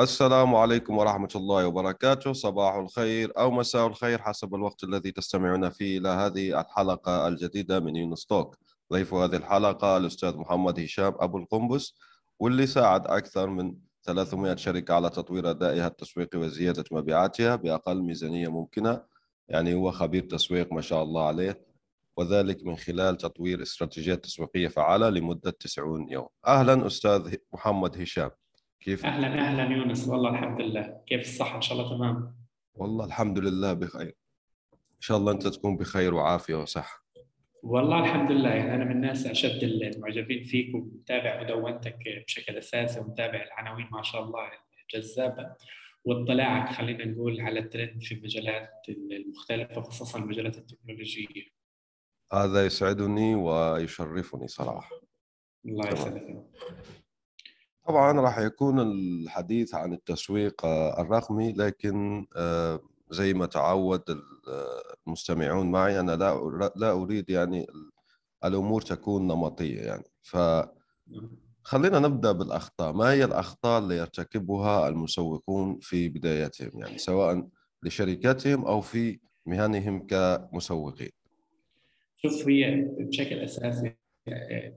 السلام 0.00 0.54
عليكم 0.54 0.98
ورحمة 0.98 1.28
الله 1.36 1.66
وبركاته. 1.66 2.32
صباح 2.32 2.74
الخير 2.74 3.32
أو 3.38 3.50
مساء 3.50 3.86
الخير 3.86 4.22
حسب 4.22 4.54
الوقت 4.54 4.84
الذي 4.84 5.10
تستمعون 5.12 5.70
فيه 5.70 5.98
إلى 5.98 6.08
هذه 6.08 6.60
الحلقة 6.60 7.28
الجديدة 7.28 7.80
من 7.80 7.96
يونس 7.96 8.26
توك. 8.26 8.56
ضيف 8.92 9.14
هذه 9.14 9.36
الحلقة 9.36 9.96
الأستاذ 9.96 10.36
محمد 10.36 10.80
هشام 10.80 11.14
أبو 11.18 11.38
القنبس 11.38 11.94
واللي 12.38 12.66
ساعد 12.66 13.06
أكثر 13.06 13.46
من 13.46 13.74
300 14.02 14.56
شركة 14.56 14.94
على 14.94 15.10
تطوير 15.10 15.50
أدائها 15.50 15.86
التسويقي 15.86 16.38
وزيادة 16.38 16.84
مبيعاتها 16.92 17.56
بأقل 17.56 18.02
ميزانية 18.02 18.48
ممكنة. 18.48 19.02
يعني 19.48 19.74
هو 19.74 19.90
خبير 19.90 20.22
تسويق 20.22 20.72
ما 20.72 20.80
شاء 20.80 21.02
الله 21.02 21.26
عليه 21.26 21.66
وذلك 22.16 22.66
من 22.66 22.76
خلال 22.76 23.16
تطوير 23.16 23.62
استراتيجيات 23.62 24.24
تسويقية 24.24 24.68
فعالة 24.68 25.08
لمدة 25.08 25.50
90 25.50 26.08
يوم. 26.08 26.28
أهلا 26.46 26.86
أستاذ 26.86 27.34
محمد 27.52 28.00
هشام. 28.00 28.30
كيف؟ 28.80 29.06
أهلا 29.06 29.26
أهلا 29.26 29.76
يونس. 29.76 30.08
والله 30.08 30.30
الحمد 30.30 30.60
لله. 30.60 31.00
كيف 31.06 31.20
الصحة؟ 31.20 31.56
إن 31.56 31.62
شاء 31.62 31.78
الله 31.78 31.96
تمام. 31.96 32.36
والله 32.74 33.04
الحمد 33.04 33.38
لله 33.38 33.72
بخير. 33.72 34.16
إن 34.74 35.00
شاء 35.00 35.16
الله 35.16 35.32
أنت 35.32 35.46
تكون 35.46 35.76
بخير 35.76 36.14
وعافية 36.14 36.54
وصحة. 36.54 37.04
والله 37.62 38.00
الحمد 38.00 38.32
لله. 38.32 38.48
يعني 38.48 38.74
أنا 38.74 38.84
من 38.84 38.90
الناس 38.90 39.26
أشد 39.26 39.62
المعجبين 39.62 40.42
فيك 40.44 40.74
ومتابع 40.74 41.42
مدونتك 41.42 41.98
بشكل 42.26 42.56
أساسي 42.56 43.00
ومتابع 43.00 43.42
العناوين 43.42 43.88
ما 43.92 44.02
شاء 44.02 44.22
الله 44.22 44.50
الجذابة 44.94 45.56
واطلاعك 46.04 46.72
خلينا 46.72 47.04
نقول 47.04 47.40
على 47.40 47.60
الترند 47.60 48.02
في 48.02 48.14
المجالات 48.14 48.86
المختلفة 48.88 49.80
خصوصا 49.80 50.18
المجالات 50.18 50.58
التكنولوجية. 50.58 51.44
هذا 52.32 52.66
يسعدني 52.66 53.34
ويشرفني 53.34 54.48
صراحة. 54.48 55.00
الله 55.66 55.88
يسعدك. 55.88 56.44
طبعا 57.90 58.20
راح 58.20 58.38
يكون 58.38 58.80
الحديث 58.80 59.74
عن 59.74 59.92
التسويق 59.92 60.64
آه، 60.64 61.00
الرقمي 61.00 61.52
لكن 61.52 62.26
آه، 62.36 62.80
زي 63.10 63.34
ما 63.34 63.46
تعود 63.46 64.02
المستمعون 65.06 65.70
معي 65.70 66.00
أنا 66.00 66.12
لا 66.12 66.70
لا 66.76 66.92
أريد 66.92 67.30
يعني 67.30 67.66
الأمور 68.44 68.80
تكون 68.80 69.26
نمطية 69.26 69.80
يعني. 69.80 70.04
ف 70.22 70.36
خلينا 71.62 71.98
نبدأ 71.98 72.32
بالأخطاء. 72.32 72.92
ما 72.92 73.12
هي 73.12 73.24
الأخطاء 73.24 73.78
اللي 73.78 73.96
يرتكبها 73.96 74.88
المسوقون 74.88 75.78
في 75.80 76.08
بدايتهم 76.08 76.70
يعني 76.74 76.98
سواء 76.98 77.48
لشركاتهم 77.82 78.64
أو 78.64 78.80
في 78.80 79.20
مهنهم 79.46 80.06
كمسوقين؟ 80.06 81.10
شوف 82.16 82.48
هي 82.48 82.88
بشكل 82.98 83.38
أساسي 83.38 83.99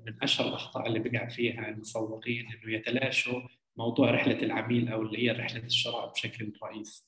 من 0.05 0.23
أشهر 0.23 0.47
الأخطاء 0.47 0.88
اللي 0.88 0.99
بقع 0.99 1.27
فيها 1.30 1.69
المسوقين 1.69 2.45
إنه 2.45 2.73
يتلاشوا 2.73 3.41
موضوع 3.77 4.11
رحلة 4.11 4.44
العميل 4.44 4.89
أو 4.89 5.02
اللي 5.02 5.23
هي 5.23 5.31
رحلة 5.31 5.63
الشراء 5.63 6.11
بشكل 6.11 6.53
رئيسي. 6.63 7.08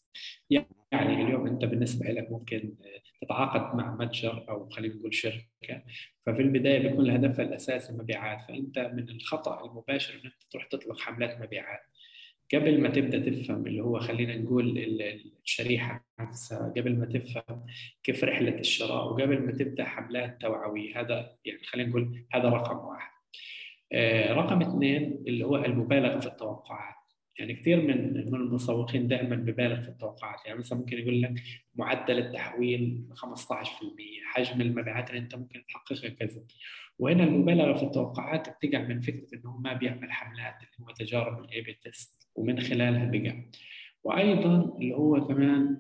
يعني 0.92 1.24
اليوم 1.24 1.48
أنت 1.48 1.66
بالنسبة 1.66 2.06
لك 2.06 2.32
ممكن 2.32 2.76
تتعاقد 3.22 3.76
مع 3.76 3.96
متجر 3.96 4.46
أو 4.50 4.70
خلينا 4.70 4.96
نقول 4.96 5.14
شركة 5.14 5.84
ففي 6.26 6.42
البداية 6.42 6.80
بيكون 6.80 7.06
الهدف 7.06 7.40
الأساسي 7.40 7.94
مبيعات 7.94 8.42
فأنت 8.42 8.80
من 8.80 9.10
الخطأ 9.10 9.66
المباشر 9.66 10.14
إن 10.14 10.26
أنت 10.26 10.44
تروح 10.52 10.66
تطلق 10.66 11.00
حملات 11.00 11.42
مبيعات. 11.42 11.80
قبل 12.54 12.82
ما 12.82 12.90
تبدأ 12.90 13.20
تفهم 13.20 13.68
اللي 13.68 13.84
هو 13.84 14.00
خلينا 14.00 14.38
نقول 14.38 14.78
الشريحة 15.44 16.06
نفسها 16.20 16.74
قبل 16.78 16.96
ما 16.96 17.06
تفهم 17.06 17.66
كيف 18.04 18.24
رحلة 18.24 18.60
الشراء 18.60 19.06
وقبل 19.08 19.40
ما 19.46 19.52
تبدأ 19.52 19.84
حملات 19.84 20.42
توعوية 20.42 21.00
هذا 21.00 21.38
يعني 21.46 21.64
خلينا 21.64 21.90
نقول 21.90 22.26
هذا 22.34 22.50
رقم 22.50 22.78
واحد. 22.78 23.12
آه، 23.94 24.34
رقم 24.34 24.62
اثنين 24.62 25.24
اللي 25.28 25.46
هو 25.46 25.56
المبالغة 25.56 26.20
في 26.20 26.28
التوقعات. 26.28 26.96
يعني 27.40 27.54
كثير 27.54 27.82
من 27.82 28.14
من 28.32 28.36
المسوقين 28.36 29.08
دائما 29.08 29.36
ببالغ 29.36 29.82
في 29.82 29.90
التوقعات 29.90 30.46
يعني 30.46 30.60
مثلا 30.60 30.80
ممكن 30.80 30.98
يقول 30.98 31.22
لك 31.22 31.34
معدل 31.76 32.18
التحويل 32.18 33.08
15% 33.14 33.26
حجم 34.26 34.62
المبيعات 34.62 35.10
اللي 35.10 35.22
انت 35.22 35.36
ممكن 35.36 35.64
تحققها 35.68 36.10
كذا 36.10 36.44
وهنا 37.00 37.24
المبالغة 37.24 37.78
في 37.78 37.84
التوقعات 37.84 38.50
بتقع 38.50 38.82
من 38.82 39.02
فكرة 39.02 39.28
إنه 39.34 39.58
ما 39.58 39.74
بيعمل 39.74 40.12
حملات 40.12 40.56
اللي 40.56 40.88
هو 40.88 40.94
تجارب 40.94 41.44
ال 41.44 41.62
A/B 41.62 41.74
test 41.74 42.25
ومن 42.36 42.60
خلالها 42.60 43.06
بقع 43.12 43.42
وأيضا 44.04 44.78
اللي 44.80 44.96
هو 44.96 45.28
كمان 45.28 45.78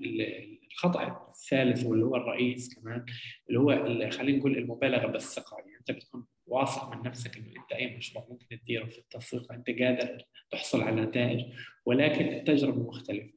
الخطأ 0.71 1.27
الثالث 1.29 1.85
واللي 1.85 2.05
هو 2.05 2.15
الرئيس 2.15 2.75
كمان 2.75 3.05
اللي 3.49 3.59
هو 3.59 3.71
اللي 3.71 4.11
خلينا 4.11 4.37
نقول 4.37 4.57
المبالغة 4.57 5.07
بالثقة. 5.07 5.57
يعني 5.57 5.77
أنت 5.79 5.91
بتكون 5.91 6.25
واثق 6.47 6.95
من 6.95 7.01
نفسك 7.03 7.37
إنه 7.37 7.47
أنت 7.47 7.71
أي 7.71 7.97
مشروع 7.97 8.27
ممكن 8.29 8.59
تديره 8.59 8.85
في 8.85 8.97
التسويق 8.97 9.51
أنت 9.51 9.69
قادر 9.69 10.23
تحصل 10.51 10.81
على 10.81 11.01
نتائج 11.01 11.45
ولكن 11.85 12.25
التجربة 12.25 12.83
مختلفة. 12.87 13.33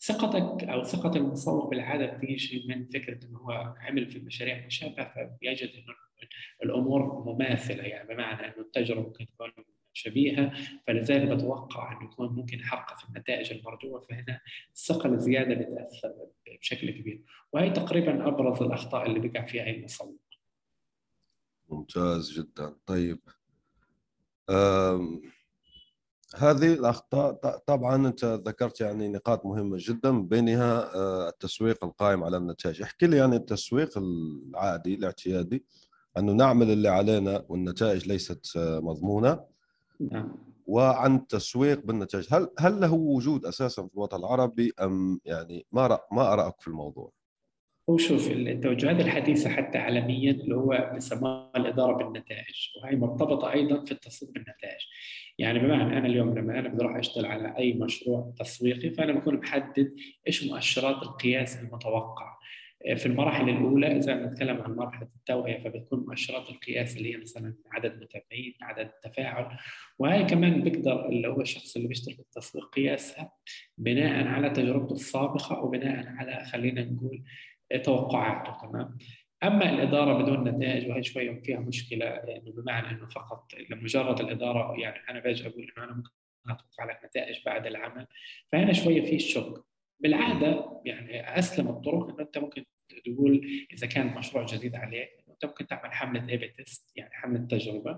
ثقتك 0.00 0.64
أو 0.64 0.82
ثقة 0.82 1.16
المسوق 1.16 1.70
بالعادة 1.70 2.06
بتيجي 2.06 2.64
من 2.68 2.88
فكرة 2.88 3.26
إنه 3.26 3.38
هو 3.38 3.74
عمل 3.80 4.10
في 4.10 4.18
مشاريع 4.18 4.66
مشابهة 4.66 5.12
فبيجد 5.14 5.68
إنه 5.68 5.94
الأمور 6.64 7.24
مماثلة. 7.32 7.82
يعني 7.82 8.14
بمعنى 8.14 8.46
إنه 8.46 8.60
التجربة 8.60 9.00
ممكن 9.00 9.26
تكون 9.26 9.50
شبيهة 10.00 10.52
فلذلك 10.86 11.28
بتوقع 11.28 11.92
انه 11.92 12.04
يكون 12.12 12.28
ممكن 12.28 12.58
يحقق 12.58 13.06
النتائج 13.08 13.52
المرجوة 13.52 14.00
فهنا 14.00 14.40
الثقه 14.74 15.08
الزياده 15.08 15.54
بتأثر 15.54 16.12
بشكل 16.60 16.90
كبير. 16.90 17.22
وهي 17.52 17.70
تقريبا 17.70 18.28
أبرز 18.28 18.62
الأخطاء 18.62 19.06
اللي 19.06 19.28
بقع 19.28 19.46
فيها 19.46 19.64
اي 19.64 19.82
مسوق 19.84 20.20
ممتاز 21.68 22.32
جدا. 22.32 22.76
طيب. 22.86 23.18
هذه 26.36 26.74
الأخطاء 26.74 27.32
طبعا 27.66 28.06
أنت 28.06 28.24
ذكرت 28.24 28.80
يعني 28.80 29.08
نقاط 29.08 29.46
مهمة 29.46 29.76
جدا 29.80 30.22
بينها 30.22 30.94
آه، 30.94 31.28
التسويق 31.28 31.84
القائم 31.84 32.24
على 32.24 32.36
النتائج. 32.36 32.82
احكي 32.82 33.06
لي 33.06 33.16
يعني 33.16 33.36
التسويق 33.36 33.98
العادي 33.98 34.94
الاعتيادي 34.94 35.64
أنه 36.18 36.32
نعمل 36.32 36.70
اللي 36.70 36.88
علينا 36.88 37.44
والنتائج 37.48 38.08
ليست 38.08 38.56
آه، 38.56 38.80
مضمونة. 38.80 39.40
نعم. 40.00 40.36
وعن 40.66 41.16
التسويق 41.16 41.86
بالنتائج. 41.86 42.26
هل 42.34 42.48
هل 42.58 42.80
له 42.80 42.92
وجود 42.92 43.46
أساسا 43.46 43.86
في 43.86 43.94
الوطن 43.94 44.16
العربي 44.16 44.72
أم 44.80 45.20
يعني 45.24 45.66
ما 45.72 45.86
رأ 45.86 46.00
ما 46.12 46.32
ارائك 46.32 46.60
في 46.60 46.68
الموضوع؟ 46.68 47.12
هو 47.90 47.96
شوف 47.96 48.30
التوجهات 48.30 49.00
الحديثة 49.00 49.50
حتى 49.50 49.78
عالميا 49.78 50.30
اللي 50.32 50.54
هو 50.56 50.90
بيسموها 50.94 51.52
الإدارة 51.56 51.96
بالنتائج 51.96 52.68
وهي 52.82 52.96
مرتبطة 52.96 53.52
أيضا 53.52 53.84
في 53.84 53.92
التصويت 53.92 54.32
بالنتائج. 54.32 54.80
يعني 55.38 55.58
بمعنى 55.58 55.98
أنا 55.98 56.06
اليوم 56.06 56.38
لما 56.38 56.58
أنا 56.58 56.68
بدي 56.68 56.84
أروح 56.84 56.96
أشتغل 56.96 57.26
على 57.26 57.56
أي 57.58 57.72
مشروع 57.72 58.32
تسويقي 58.38 58.90
فأنا 58.90 59.12
بكون 59.12 59.36
محدد 59.36 59.94
إيش 60.26 60.44
مؤشرات 60.44 61.02
القياس 61.02 61.56
المتوقع 61.56 62.39
في 62.96 63.06
المراحل 63.06 63.48
الأولى 63.48 63.96
اذا 63.96 64.14
نتكلم 64.14 64.62
عن 64.62 64.76
مرحلة 64.76 65.08
التوعية 65.16 65.58
فبتكون 65.58 66.04
مؤشرات 66.08 66.50
القياس 66.50 66.96
اللي 66.96 67.14
هي 67.14 67.16
مثلا 67.16 67.54
عدد 67.72 68.02
متابعين 68.02 68.54
عدد 68.62 68.90
التفاعل 69.04 69.58
وهي 69.98 70.24
كمان 70.24 70.62
بيقدر 70.62 71.08
اللي 71.08 71.28
هو 71.28 71.40
الشخص 71.40 71.76
اللي 71.76 71.88
بيشتغل 71.88 72.14
في 72.14 72.20
التسويق 72.20 72.68
قياسها 72.74 73.32
بناء 73.78 74.26
على 74.26 74.50
تجربته 74.50 74.92
السابقة 74.92 75.64
وبناء 75.64 76.06
على 76.06 76.44
خلينا 76.44 76.84
نقول 76.84 77.22
توقعاته 77.84 78.68
تمام؟ 78.68 78.98
أما 79.44 79.70
الإدارة 79.70 80.22
بدون 80.22 80.48
نتائج 80.48 80.90
وهي 80.90 81.02
شوية 81.02 81.40
فيها 81.44 81.60
مشكلة 81.60 82.04
يعني 82.04 82.50
بمعنى 82.50 82.90
إنه 82.90 83.06
فقط 83.06 83.52
لمجرد 83.70 84.20
الإدارة 84.20 84.80
يعني 84.80 84.98
أنا 85.10 85.20
باجي 85.20 85.46
أقول 85.46 85.72
إنه 85.76 85.84
أنا 85.84 85.92
ممكن 85.92 86.10
أتوقع 86.48 86.84
لك 86.84 87.00
نتائج 87.04 87.44
بعد 87.46 87.66
العمل 87.66 88.06
فهنا 88.52 88.72
شوية 88.72 89.00
في 89.00 89.18
شك 89.18 89.69
بالعادة 90.00 90.80
يعني 90.84 91.38
أسلم 91.38 91.68
الطرق 91.68 92.08
انه 92.08 92.20
أنت 92.20 92.38
ممكن 92.38 92.64
تقول 93.04 93.66
إذا 93.72 93.86
كان 93.86 94.06
مشروع 94.06 94.46
جديد 94.46 94.76
عليك 94.76 95.10
أنت 95.30 95.44
ممكن 95.44 95.66
تعمل 95.66 95.92
حملة 95.92 96.28
A 96.28 96.48
test 96.48 96.92
يعني 96.96 97.10
حملة 97.12 97.46
تجربة. 97.46 97.96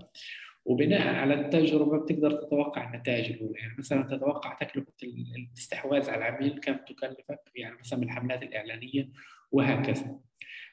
وبناء 0.65 1.15
على 1.15 1.35
التجربة 1.35 2.05
بتقدر 2.05 2.31
تتوقع 2.31 2.95
النتائج 2.95 3.33
الأولى. 3.33 3.61
يعني 3.61 3.75
مثلا 3.79 4.03
تتوقع 4.17 4.55
تكلفة 4.55 4.93
الاستحواذ 5.03 6.11
على 6.11 6.29
العميل 6.29 6.61
كم 6.61 6.77
تكلفك؟ 6.77 7.41
يعني 7.55 7.77
مثلا 7.81 7.99
من 7.99 8.05
الحملات 8.05 8.43
الإعلانية 8.43 9.09
وهكذا. 9.53 10.21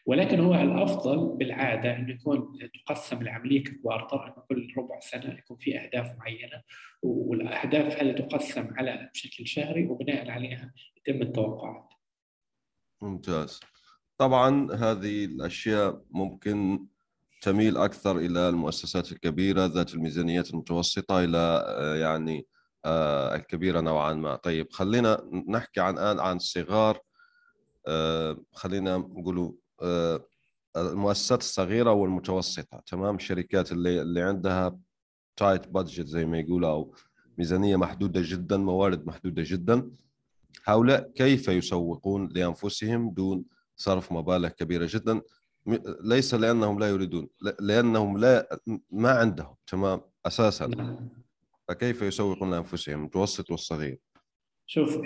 ولكن 0.10 0.40
هو 0.40 0.56
الأفضل 0.56 1.38
بالعادة 1.38 1.96
انه 1.96 2.12
يكون 2.14 2.58
تقسم 2.74 3.22
العملية 3.22 3.64
ك 3.64 3.72
quarter 3.72 4.28
انه 4.28 4.44
كل 4.50 4.74
ربع 4.78 5.00
سنة 5.00 5.38
يكون 5.40 5.58
في 5.58 5.80
أهداف 5.80 6.18
معينة 6.18 6.62
والأهداف 7.04 8.02
هذه 8.02 8.12
تقسم 8.12 8.68
على 8.78 9.10
بشكل 9.14 9.48
شهري 9.48 9.88
وبناء 9.88 10.30
عليها 10.30 10.74
يتم 10.98 11.22
التوقعات. 11.22 11.94
ممتاز. 13.02 13.60
طبعا 14.18 14.74
هذه 14.74 15.26
الأشياء 15.26 16.02
ممكن 16.12 16.86
تميل 17.42 17.78
أكثر 17.78 18.18
إلى 18.18 18.50
المؤسسات 18.50 19.12
الكبيرة 19.12 19.66
ذات 19.66 19.94
الميزانيات 19.94 20.50
المتوسطة 20.50 21.24
إلى 21.24 21.66
آه، 21.68 21.96
يعني 21.96 22.48
آه، 22.86 23.36
الكبيرة 23.36 23.82
نوعا 23.82 24.14
ما 24.14 24.36
طيب 24.36 24.72
خلينا 24.72 25.30
نحكي 25.50 25.82
عن 25.82 25.94
الآن 25.94 26.20
عن 26.20 26.36
الصغار 26.36 27.00
آه، 27.88 28.38
خلينا 28.54 28.98
نقولوا 28.98 29.52
المؤسسات 30.78 31.40
الصغيرة 31.42 31.92
والمتوسطة 31.92 32.84
تمام؟ 32.86 33.16
الشركات 33.16 33.72
اللي 33.72 34.02
اللي 34.02 34.22
عندها 34.22 34.80
تايت 35.36 35.68
بادجت 35.68 36.06
زي 36.06 36.26
ما 36.26 36.40
يقولوا 36.40 36.70
أو 36.70 36.96
ميزانية 37.38 37.76
محدودة 37.76 38.22
جدا 38.24 38.58
موارد 38.58 39.08
محدودة 39.08 39.44
جدا 39.46 39.92
هؤلاء 40.66 41.12
كيف 41.12 41.48
يسوقون 41.48 42.30
لأنفسهم 42.36 43.10
دون 43.10 43.46
صرف 43.76 44.12
مبالغ 44.12 44.50
كبيرة 44.50 44.88
جدا؟ 44.90 45.22
ليس 46.04 46.34
لأنهم 46.34 46.80
لا 46.80 46.90
يريدون 46.90 47.28
لأنهم 47.60 48.18
لا 48.18 48.60
ما 48.92 49.12
عندهم 49.12 49.56
تمام؟ 49.68 50.02
أساسا. 50.26 50.68
نعم. 50.68 51.10
فكيف 51.68 52.02
يسوقون 52.02 52.52
لأنفسهم 52.52 53.00
المتوسط 53.00 53.52
والصغير؟ 53.52 54.00
شوف 54.66 54.98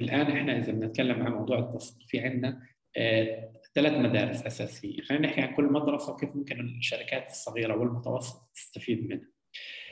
الآن 0.00 0.26
إحنا 0.26 0.58
إذا 0.58 0.72
بنتكلم 0.72 1.22
عن 1.22 1.32
موضوع 1.32 1.58
التسويق 1.58 2.06
في 2.08 2.20
عندنا 2.20 2.62
آه، 2.96 3.52
ثلاث 3.74 3.92
مدارس 3.92 4.46
أساسية. 4.46 5.02
خلينا 5.02 5.26
نحكي 5.28 5.40
عن 5.40 5.54
كل 5.54 5.64
مدرسة 5.64 6.12
وكيف 6.12 6.36
ممكن 6.36 6.60
الشركات 6.60 7.30
الصغيرة 7.30 7.76
والمتوسطه 7.76 8.48
تستفيد 8.54 9.08
منها. 9.08 9.28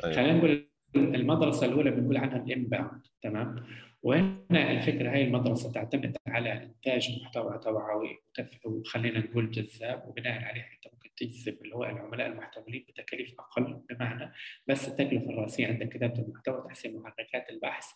أيوة. 0.05 0.17
خلينا 0.17 0.33
نقول 0.33 0.69
المدرسة 0.97 1.67
الأولى 1.67 1.91
بنقول 1.91 2.17
عنها 2.17 2.37
ال 2.37 2.45
inbound 2.46 3.07
تمام؟ 3.23 3.67
وهنا 4.03 4.71
الفكرة 4.71 5.11
هاي 5.11 5.25
المدرسة 5.25 5.73
تعتمد 5.73 6.17
على 6.27 6.53
إنتاج 6.53 7.21
محتوى 7.23 7.59
توعوي 7.59 8.19
وخلينا 8.65 9.19
نقول 9.19 9.51
جذاب 9.51 10.09
وبناء 10.09 10.45
عليه 10.45 10.61
انت 10.61 10.95
ممكن 10.95 11.11
تجذب 11.17 11.63
اللي 11.63 11.75
هو 11.75 11.85
العملاء 11.85 12.27
المحتملين 12.27 12.85
بتكاليف 12.89 13.35
أقل 13.41 13.81
بمعنى 13.91 14.33
بس 14.67 14.89
التكلفة 14.89 15.31
الرئيسية 15.31 15.67
عندك 15.67 15.89
كتابة 15.89 16.23
المحتوى 16.23 16.65
تحسين 16.69 16.97
محركات 16.97 17.51
البحث 17.51 17.87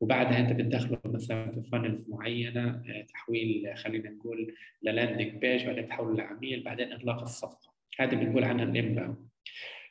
وبعدها 0.00 0.38
أنت 0.38 0.52
بتدخله 0.52 0.98
مثلا 1.04 1.52
في 1.52 1.70
funnels 1.70 2.10
معينة 2.10 2.68
آه، 2.68 3.02
تحويل 3.08 3.72
خلينا 3.76 4.10
نقول 4.10 4.54
لل 4.82 4.93
landing 4.93 5.32
page 5.32 5.66
بعدين 5.66 5.88
تحوله 5.88 6.16
لعميل 6.16 6.62
بعدين 6.62 6.92
اغلاق 6.92 7.22
الصفقة. 7.22 7.76
هذه 7.98 8.14
بنقول 8.14 8.44
عنها 8.44 8.64
ال 8.64 8.72
inbound 8.72 9.26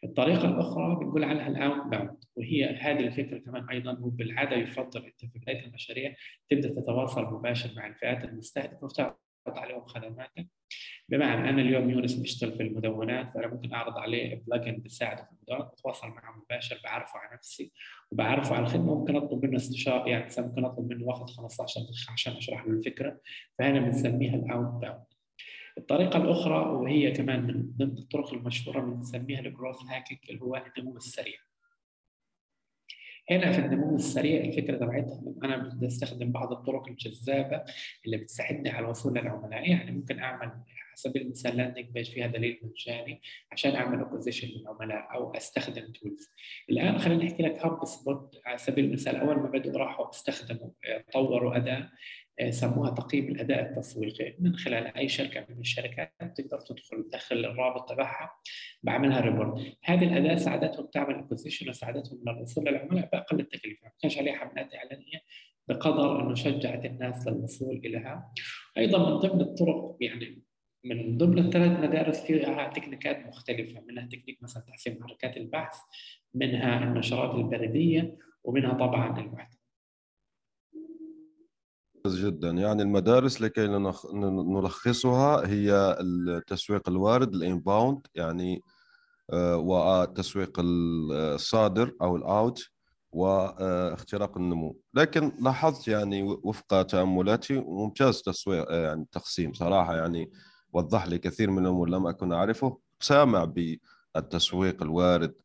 الطريقة 0.04 0.50
الأخرى 0.50 0.96
بنقول 0.96 1.24
عنها 1.24 1.48
ال 1.48 1.88
outbound 1.88 2.18
وهي 2.36 2.66
هذه 2.66 3.00
الفكرة 3.00 3.38
كمان 3.38 3.70
أيضا 3.70 3.94
هو 3.94 4.10
بالعادة 4.10 4.56
يفضل 4.56 5.06
أنت 5.06 5.20
في 5.20 5.40
بداية 5.40 5.66
المشاريع 5.66 6.16
تبدأ 6.50 6.70
تتواصل 6.70 7.24
مباشر 7.34 7.70
مع 7.76 7.88
الفئات 7.88 8.24
المستهدفة 8.24 8.88
وتعرض 9.46 9.58
عليهم 9.58 9.86
خدماتك 9.86 10.48
بمعنى 11.10 11.50
أنا 11.50 11.62
اليوم 11.62 11.90
يونس 11.90 12.14
بيشتغل 12.14 12.52
في 12.58 12.64
المدونات 12.64 13.34
فأنا 13.34 13.48
ممكن 13.48 13.74
أعرض 13.74 13.98
عليه 13.98 14.44
plugin 14.48 14.78
بيساعده 14.78 15.24
في 15.24 15.32
المدونات 15.32 15.72
بتواصل 15.74 16.08
معه 16.08 16.38
مباشر 16.38 16.82
بعرفه 16.84 17.20
على 17.20 17.36
نفسي 17.36 17.72
وبعرفه 18.12 18.56
على 18.56 18.66
الخدمة. 18.66 18.96
ممكن 18.96 19.16
أطلب 19.16 19.46
منه 19.46 19.56
استشارة 19.56 20.10
يعني 20.10 20.32
ممكن 20.38 20.66
أطلب 20.66 20.90
منه 20.90 21.06
وقت 21.06 21.30
15 21.30 21.82
دقيقة 21.82 22.12
عشان 22.12 22.34
أشرح 22.34 22.66
له 22.66 22.72
الفكرة 22.74 23.20
فهنا 23.60 23.80
بنسميها 23.80 24.36
ال 24.36 24.82
outbound 24.82 25.04
الطريقة 25.78 26.18
الأخرى 26.18 26.70
وهي 26.70 27.12
كمان 27.12 27.48
من 27.48 27.72
ضمن 27.78 27.98
الطرق 27.98 28.34
المشهورة 28.34 28.80
بنسميها 28.80 29.40
ال 29.40 29.46
growth 29.46 29.84
hacking 29.84 30.20
اللي 30.30 30.42
هو 30.42 30.64
النمو 30.78 30.98
السريع. 30.98 31.38
هنا 33.32 33.52
في 33.52 33.60
النمو 33.60 33.96
السريع 33.96 34.44
الفكرة 34.44 34.78
تبعتها. 34.78 35.22
أنا 35.44 35.58
بدي 35.58 35.88
استخدم 35.88 36.32
بعض 36.32 36.52
الطرق 36.52 36.88
الجذابة 36.88 37.64
اللي 38.06 38.18
بتساعدني 38.18 38.70
على 38.70 38.86
الوصول 38.86 39.14
للعملاء. 39.14 39.70
يعني 39.70 39.92
ممكن 39.92 40.20
أعمل 40.20 40.48
على 40.48 40.96
سبيل 40.96 41.22
المثال 41.22 41.58
landing 41.58 41.86
page 41.86 42.12
فيها 42.12 42.28
دليل 42.28 42.60
مجاني 42.64 43.22
عشان 43.52 43.76
أعمل 43.76 44.02
acquisition 44.02 44.48
للعملاء 44.48 45.08
أو 45.14 45.32
أستخدم 45.32 45.92
tools 45.92 46.32
الآن 46.70 46.98
خلينا 46.98 47.24
نحكي 47.24 47.44
لك 47.44 47.66
HubSpot 47.66 48.42
على 48.46 48.58
سبيل 48.58 48.86
المثال. 48.86 49.16
أول 49.16 49.36
ما 49.36 49.50
بدوا 49.50 49.80
راحوا 49.80 50.10
استخدموا 50.10 50.70
طوروا 51.14 51.58
أداة. 51.58 51.90
سموها 52.50 52.92
تقييم 52.92 53.28
الأداء 53.28 53.62
التسويقي. 53.62 54.36
من 54.40 54.56
خلال 54.56 54.98
أي 54.98 55.10
شركة 55.10 55.46
من 55.50 55.60
الشركات 55.60 56.14
تقدر 56.20 56.60
تدخل 56.60 57.10
تدخل 57.12 57.36
الرابط 57.36 57.90
تبعها 57.90 58.32
بعملها 58.84 59.22
report 59.22 59.78
هذه 59.84 60.04
الأداة 60.04 60.36
ساعدتهم 60.36 60.86
تعمل 60.86 61.16
acquisition 61.16 61.70
وساعدتهم 61.70 62.20
للوصول 62.28 62.66
للعملاء 62.66 63.10
بأقل 63.14 63.40
التكلفة. 63.40 63.84
ما 63.84 63.92
كانش 64.02 64.18
عليها 64.18 64.36
حملات 64.36 64.76
إعلانية 64.76 65.22
بقدر 65.68 66.22
إنه 66.22 66.36
شجعت 66.36 66.86
الناس 66.86 67.28
للوصول 67.28 67.78
إليها. 67.78 68.34
أيضا 68.78 69.10
من 69.10 69.18
ضمن 69.20 69.42
الطرق 69.42 69.98
يعني 70.02 70.44
من 70.84 71.18
ضمن 71.18 71.40
الثلاث 71.40 71.80
مدارس 71.80 72.22
فيها 72.22 72.70
تكنيكات 72.70 73.28
مختلفة. 73.28 73.82
منها 73.82 74.06
تكنيك 74.06 74.44
مثلا 74.44 74.64
تحسين 74.64 75.00
محركات 75.00 75.38
البحث 75.38 75.78
منها 76.34 76.84
النشرات 76.84 77.36
البريدية 77.36 78.18
ومنها 78.44 78.74
طبعا 78.74 79.20
المحتوى. 79.20 79.55
جدا. 82.12 82.50
يعني 82.50 82.82
المدارس 82.82 83.42
لكي 83.42 83.68
نلخصها 84.48 85.48
هي 85.48 85.98
التسويق 86.02 86.90
الوارد 86.90 87.34
الإنباوند 87.36 88.08
يعني 88.16 88.62
آه، 89.34 89.58
والتسويق 89.58 90.60
الصادر 90.60 91.94
أو 92.02 92.16
الأوت 92.16 92.64
واختراق 93.12 94.38
النمو. 94.38 94.80
لكن 94.94 95.32
لاحظت 95.42 95.88
يعني 95.88 96.24
وفق 96.24 96.82
تأملاتي 96.82 97.54
ممتاز 97.60 98.22
تسويق 98.22 98.72
آه، 98.72 98.88
يعني 98.88 99.08
تقسيم 99.12 99.54
صراحة. 99.54 99.96
يعني 99.96 100.32
وضح 100.74 101.08
لي 101.08 101.18
كثير 101.18 101.52
من 101.52 101.66
الأمور 101.66 101.90
لم 101.90 102.08
أكن 102.08 102.34
أعرفه. 102.34 102.80
سامع 103.00 103.46
بالتسويق 104.16 104.84
الوارد 104.84 105.36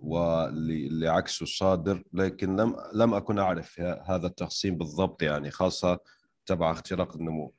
آه، 0.00 0.04
واللي 0.06 1.08
عكسه 1.08 1.42
الصادر 1.42 2.02
لكن 2.12 2.56
لم 2.56 2.76
لم 2.94 3.14
أكن 3.14 3.38
أعرف 3.38 3.80
هذا 3.80 4.26
التقسيم 4.26 4.78
بالضبط 4.78 5.22
يعني 5.22 5.50
خاصة 5.50 5.98
تبع 6.46 6.70
اختراق 6.70 7.16
النمو 7.16 7.52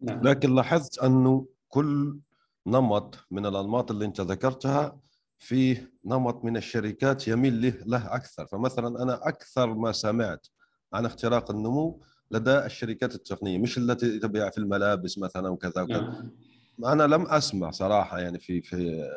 نعم. 0.00 0.22
لكن 0.22 0.54
لاحظت 0.54 0.98
انه 0.98 1.46
كل 1.68 2.20
نمط 2.66 3.26
من 3.30 3.46
الأنماط 3.46 3.90
اللي 3.90 4.04
أنت 4.04 4.20
ذكرتها 4.20 5.00
فيه 5.38 5.92
نمط 6.04 6.44
من 6.44 6.56
الشركات 6.56 7.28
يميل 7.28 7.62
له, 7.62 7.74
له 7.86 8.14
أكثر 8.14 8.46
فمثلا 8.46 9.02
أنا 9.02 9.28
أكثر 9.28 9.74
ما 9.74 9.92
سمعت 9.92 10.46
عن 10.92 11.06
اختراق 11.06 11.50
النمو 11.50 12.02
لدى 12.30 12.58
الشركات 12.58 13.14
التقنية 13.14 13.58
مش 13.58 13.78
التي 13.78 14.18
تبيع 14.18 14.50
في 14.50 14.58
الملابس 14.58 15.18
مثلا 15.18 15.48
وكذا 15.48 15.82
وكذا 15.82 16.00
نعم. 16.00 16.92
أنا 16.92 17.02
لم 17.02 17.26
أسمع 17.26 17.70
صراحة 17.70 18.18
يعني 18.18 18.38
في 18.38 18.62
في 18.62 19.08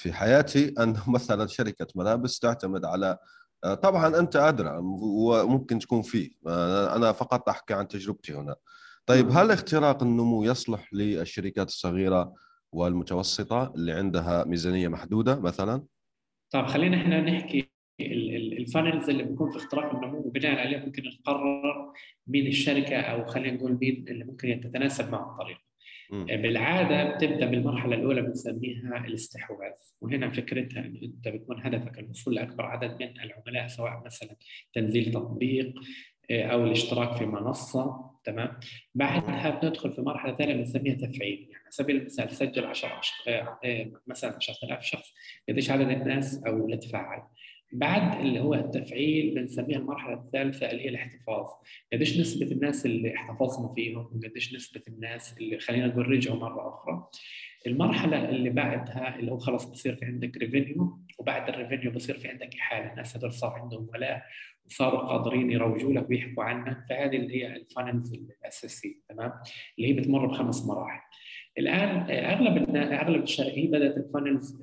في 0.00 0.12
حياتي 0.12 0.74
أن 0.78 0.96
مثلا 1.16 1.46
شركة 1.46 1.86
ملابس 1.94 2.38
تعتمد 2.38 2.84
على 2.84 3.18
آه، 3.64 3.74
طبعا 3.74 4.18
أنت 4.18 4.36
أدرى 4.36 4.78
وممكن 4.82 5.78
تكون 5.78 6.02
فيه. 6.02 6.30
آه، 6.46 6.96
أنا 6.96 7.12
فقط 7.12 7.48
أحكي 7.48 7.74
عن 7.74 7.88
تجربتي 7.88 8.34
هنا. 8.34 8.56
طيب. 9.06 9.30
هل 9.30 9.50
اختراق 9.50 10.02
النمو 10.02 10.44
يصلح 10.44 10.94
للشركات 10.94 11.68
الصغيرة 11.68 12.34
والمتوسطة 12.72 13.72
اللي 13.76 13.92
عندها 13.92 14.44
ميزانية 14.44 14.88
محدودة 14.88 15.40
مثلا؟ 15.40 15.84
طيب 16.52 16.66
خلينا 16.66 16.96
إحنا 16.96 17.20
نحكي 17.20 17.70
الفانلز 18.00 19.10
اللي 19.10 19.22
بيكون 19.22 19.50
في 19.50 19.56
اختراق 19.56 19.94
النمو 19.94 20.18
وبناء 20.18 20.58
عليه 20.58 20.78
ممكن 20.78 21.02
نقرر 21.02 21.92
مين 22.26 22.46
الشركة 22.46 23.00
أو 23.00 23.26
خلينا 23.26 23.56
نقول 23.56 23.78
مين 23.80 24.04
اللي 24.08 24.24
ممكن 24.24 24.60
تتناسب 24.64 25.12
مع 25.12 25.30
الطريقة 25.32 25.69
بالعادة 26.12 27.16
بتبدأ 27.16 27.46
بالمرحلة 27.46 27.96
الأولى 27.96 28.22
بنسميها 28.22 29.04
الاستحواذ 29.06 29.72
وهنا 30.00 30.30
فكرتها 30.30 30.80
إنه 30.80 31.00
أنت 31.02 31.28
بيكون 31.28 31.60
هدفك 31.60 31.98
الوصول 31.98 32.34
لأكبر 32.34 32.66
عدد 32.66 33.02
من 33.02 33.20
العملاء 33.20 33.66
سواء 33.66 34.02
مثلا 34.06 34.36
تنزيل 34.74 35.12
تطبيق 35.12 35.74
آه، 36.30 36.42
أو 36.42 36.64
الاشتراك 36.64 37.12
في 37.16 37.26
منصة 37.26 38.10
تمام؟ 38.24 38.60
بعدها 38.94 39.60
بندخل 39.62 39.92
في 39.92 40.00
مرحلة 40.00 40.36
ثانية 40.36 40.54
بنسميها 40.54 40.94
تفعيل 40.94 41.48
يعني 41.50 41.62
على 41.62 41.70
سبيل 41.70 41.96
المثال 41.96 42.30
سجل 42.30 42.64
10 42.64 43.00
آه، 43.28 43.58
آه، 43.64 43.90
مثلا 44.06 44.36
10000 44.36 44.82
شخص 44.82 45.14
قديش 45.48 45.70
عدد 45.70 45.90
الناس 45.90 46.44
أو 46.46 46.64
اللي 46.64 46.76
تفاعل 46.76 47.22
بعد 47.72 48.20
اللي 48.20 48.40
هو 48.40 48.54
التفعيل 48.54 49.34
بنسميها 49.34 49.78
المرحلة 49.78 50.14
الثالثة 50.14 50.70
اللي 50.70 50.84
هي 50.84 50.88
الاحتفاظ. 50.88 51.46
قديش 51.92 52.20
نسبة 52.20 52.46
الناس 52.46 52.86
اللي 52.86 53.14
احتفظنا 53.16 53.74
فيهم 53.74 54.10
وقديش 54.14 54.54
نسبة 54.54 54.82
الناس 54.88 55.38
اللي 55.38 55.58
خلينا 55.58 55.86
نقول 55.86 56.08
رجعوا 56.08 56.38
مرة 56.38 56.68
أخرى. 56.68 57.08
المرحلة 57.66 58.28
اللي 58.28 58.50
بعدها 58.50 59.18
اللي 59.18 59.32
هو 59.32 59.38
خلاص 59.38 59.70
بصير 59.70 59.96
في 59.96 60.04
عندك 60.04 60.36
revenue 60.36 61.00
وبعد 61.18 61.48
ال 61.48 61.53
revenue 61.53 61.90
بصير 61.90 62.18
في 62.18 62.28
عندك 62.28 62.54
احاله 62.54 62.90
الناس 62.90 63.16
هذول 63.16 63.32
صار 63.32 63.52
عندهم 63.52 63.88
ولاء 63.94 64.22
وصاروا 64.66 65.00
قادرين 65.00 65.50
يروجوا 65.50 65.92
لك 65.92 66.10
ويحكوا 66.10 66.44
عنك. 66.44 66.84
فهذه 66.90 67.16
اللي 67.16 67.42
هي 67.42 67.56
ال 67.56 67.63
funnels 67.63 68.14
الأساسية 68.14 68.94
تمام؟ 69.08 69.32
اللي 69.78 69.88
هي 69.88 69.92
بتمر 69.92 70.26
بخمس 70.26 70.66
مراحل. 70.66 71.00
الآن 71.58 72.10
أغلب 72.10 72.76
أغلب 72.76 73.22
الشركات 73.22 73.68
بدأت 73.68 73.96
ال 73.96 74.04
funnels 74.04 74.62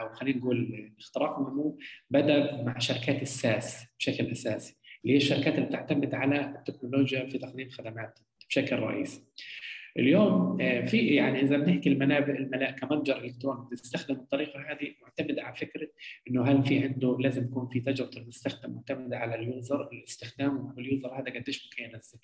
أو 0.00 0.14
خلينا 0.14 0.38
نقول 0.38 0.92
اختراق 0.98 1.38
النمو 1.38 1.78
بدأ 2.10 2.62
مع 2.62 2.78
شركات 2.78 3.22
ال 3.22 3.35
SaaS 3.35 3.86
بشكل 3.98 4.26
أساسي 4.26 4.76
اللي 5.04 5.14
هي 5.14 5.16
الشركات 5.16 5.54
اللي 5.54 5.66
بتعتمد 5.66 6.14
على 6.14 6.40
التكنولوجيا 6.58 7.26
في 7.26 7.38
تقديم 7.38 7.68
خدمات 7.70 8.18
بشكل 8.48 8.76
رئيسي. 8.76 9.22
اليوم 9.98 10.60
آه، 10.60 10.84
في 10.84 10.98
يعني 10.98 11.40
إذا 11.40 11.56
بنحكي 11.56 11.88
انا 11.88 11.97
ببيع 11.97 12.34
ملابس 12.34 12.70
كمتجر 12.70 13.18
إلكتروني 13.18 13.68
بتستخدم 13.72 14.14
الطريقة 14.14 14.60
هذه 14.60 14.94
معتمدة 15.02 15.42
على 15.42 15.56
فكرة 15.56 15.88
إنه 16.30 16.44
هل 16.44 16.64
في 16.64 16.78
عنده 16.78 17.16
لازم 17.20 17.44
يكون 17.44 17.68
في 17.68 17.80
تجربة 17.80 18.16
المستخدم 18.16 18.74
معتمدة 18.74 19.18
على 19.18 19.34
ال 19.34 19.45
user 19.45 19.88
الاستخدام 19.92 20.72
وال 20.76 20.89
user 20.89 21.14
هذا 21.14 21.40
قديش 21.40 21.64
ممكن 21.64 21.94
ينزل. 21.94 22.18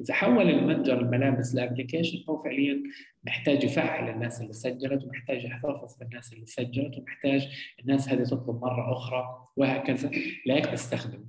إذا 0.00 0.14
حول 0.14 0.50
المتجر 0.50 1.00
الملابس 1.00 1.54
ل 1.54 1.60
application 1.60 2.24
هو 2.28 2.42
فعليا 2.42 2.82
محتاج 3.24 3.64
يفعل 3.64 4.10
الناس 4.10 4.40
اللي 4.40 4.52
سجلت 4.52 5.04
ومحتاج 5.04 5.44
يحتفظ 5.44 5.96
بالناس 6.00 6.32
اللي 6.32 6.46
سجلت 6.46 6.98
ومحتاج 6.98 7.48
الناس 7.80 8.08
هذه 8.08 8.22
تطلب 8.22 8.60
مرة 8.62 8.92
أخرى 8.92 9.44
وهكذا. 9.56 10.10
لهيك 10.46 10.72
بستخدم 10.72 11.24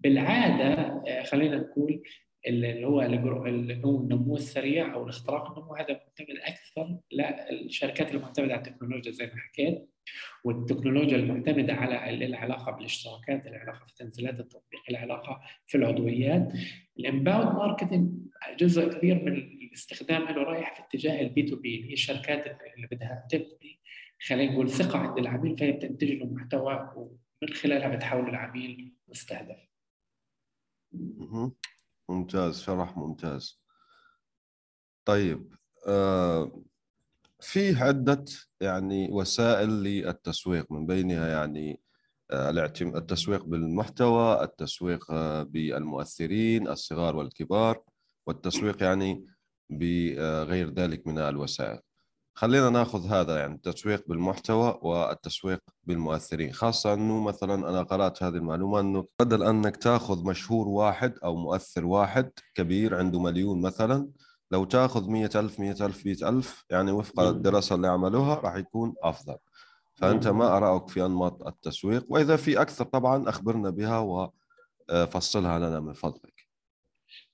بالعادة 0.00 0.72
آه، 1.08 1.22
خلينا 1.22 1.56
نقول 1.56 2.02
اللي 2.46 2.84
هو 2.84 3.02
اللي 3.02 3.82
هو 3.84 4.00
النمو 4.00 4.36
السريع 4.36 4.94
أو 4.94 5.02
الاختراق 5.02 5.50
النمو 5.50 5.74
هذا 5.74 5.92
معتمد 5.92 6.38
أكثر 6.42 6.98
للشركات 7.12 8.14
المعتمدة 8.14 8.52
على 8.52 8.62
التكنولوجيا 8.68 9.12
زي 9.12 9.26
ما 9.26 9.36
حكيت 9.36 9.88
والتكنولوجيا 10.44 11.16
المعتمدة 11.16 11.74
على 11.74 12.26
العلاقة 12.26 12.72
بالاشتراكات، 12.72 13.46
العلاقة 13.46 13.86
في 13.86 13.94
تنزيلات 13.94 14.40
التطبيق، 14.40 14.80
العلاقة 14.90 15.40
في 15.66 15.76
العضويات. 15.78 16.52
ال 16.98 17.05
inbound 17.05 17.56
marketing 17.56 18.10
جزء 18.58 18.88
كبير 18.98 19.24
من 19.24 19.32
الاستخدام 19.32 20.22
له 20.22 20.42
رايح 20.42 20.74
في 20.74 20.82
اتجاه 20.82 21.20
ال 21.20 21.42
B2B 21.42 21.76
اللي 21.76 21.88
هي 21.88 21.92
الشركات 21.92 22.46
اللي 22.76 22.86
بدها 22.86 23.26
تبني 23.30 23.80
خلينا 24.26 24.52
نقول 24.52 24.70
ثقة 24.70 24.98
عند 24.98 25.18
العميل 25.18 25.56
فهي 25.56 25.72
بتنتج 25.72 26.12
له 26.12 26.26
محتوى 26.26 26.92
ومن 26.96 27.54
خلالها 27.54 27.88
بتحول 27.96 28.28
العميل 28.28 28.92
مستهدف. 29.08 29.68
ممتاز 32.12 32.60
شرح 32.60 32.96
ممتاز. 32.96 33.62
طيب 35.04 35.54
آه 35.86 36.62
في 37.40 37.74
عدة 37.76 38.24
يعني 38.60 39.08
وسائل 39.10 39.68
للتسويق 39.68 40.72
من 40.72 40.86
بينها 40.86 41.28
يعني 41.28 41.80
آه 42.30 42.50
التسويق 42.96 43.44
بالمحتوى 43.44 44.44
التسويق 44.44 45.10
آه 45.10 45.42
بالمؤثرين 45.42 46.68
الصغار 46.68 47.16
والكبار 47.16 47.82
والتسويق 48.26 48.82
يعني 48.82 49.26
بغير 49.70 50.70
ذلك 50.70 51.06
من 51.06 51.18
الوسائل. 51.18 51.80
خلينا 52.34 52.70
ناخذ 52.70 53.06
هذا 53.06 53.38
يعني 53.38 53.54
التسويق 53.54 54.08
بالمحتوى 54.08 54.78
والتسويق 54.82 55.60
بالمؤثرين 55.84 56.52
خاصة 56.52 56.94
أنه 56.94 57.22
مثلا 57.22 57.54
أنا 57.70 57.82
قرأت 57.82 58.22
هذه 58.22 58.34
المعلومة 58.34 58.80
أنه 58.80 59.06
بدل 59.20 59.42
أنك 59.42 59.76
تاخذ 59.76 60.24
مشهور 60.24 60.68
واحد 60.68 61.14
أو 61.24 61.36
مؤثر 61.36 61.86
واحد 61.86 62.30
كبير 62.54 62.94
عنده 62.94 63.20
مليون 63.20 63.60
مثلا 63.60 64.08
لو 64.50 64.64
تاخذ 64.64 65.10
مية 65.10 65.30
ألف 65.34 65.60
مية 65.60 65.76
ألف 65.80 66.06
مية 66.06 66.28
ألف 66.28 66.64
يعني 66.70 66.92
وفق 66.92 67.20
الدراسة 67.20 67.74
اللي 67.74 67.88
عملوها 67.88 68.34
راح 68.34 68.56
يكون 68.56 68.94
أفضل. 69.02 69.36
فأنت 69.94 70.28
ما 70.28 70.56
أراك 70.56 70.88
في 70.88 71.06
أنماط 71.06 71.46
التسويق 71.46 72.04
وإذا 72.08 72.36
في 72.36 72.60
أكثر 72.60 72.84
طبعا 72.84 73.28
أخبرنا 73.28 73.70
بها 73.70 73.98
وفصلها 74.90 75.58
لنا 75.58 75.80
من 75.80 75.92
فضلك. 75.92 76.48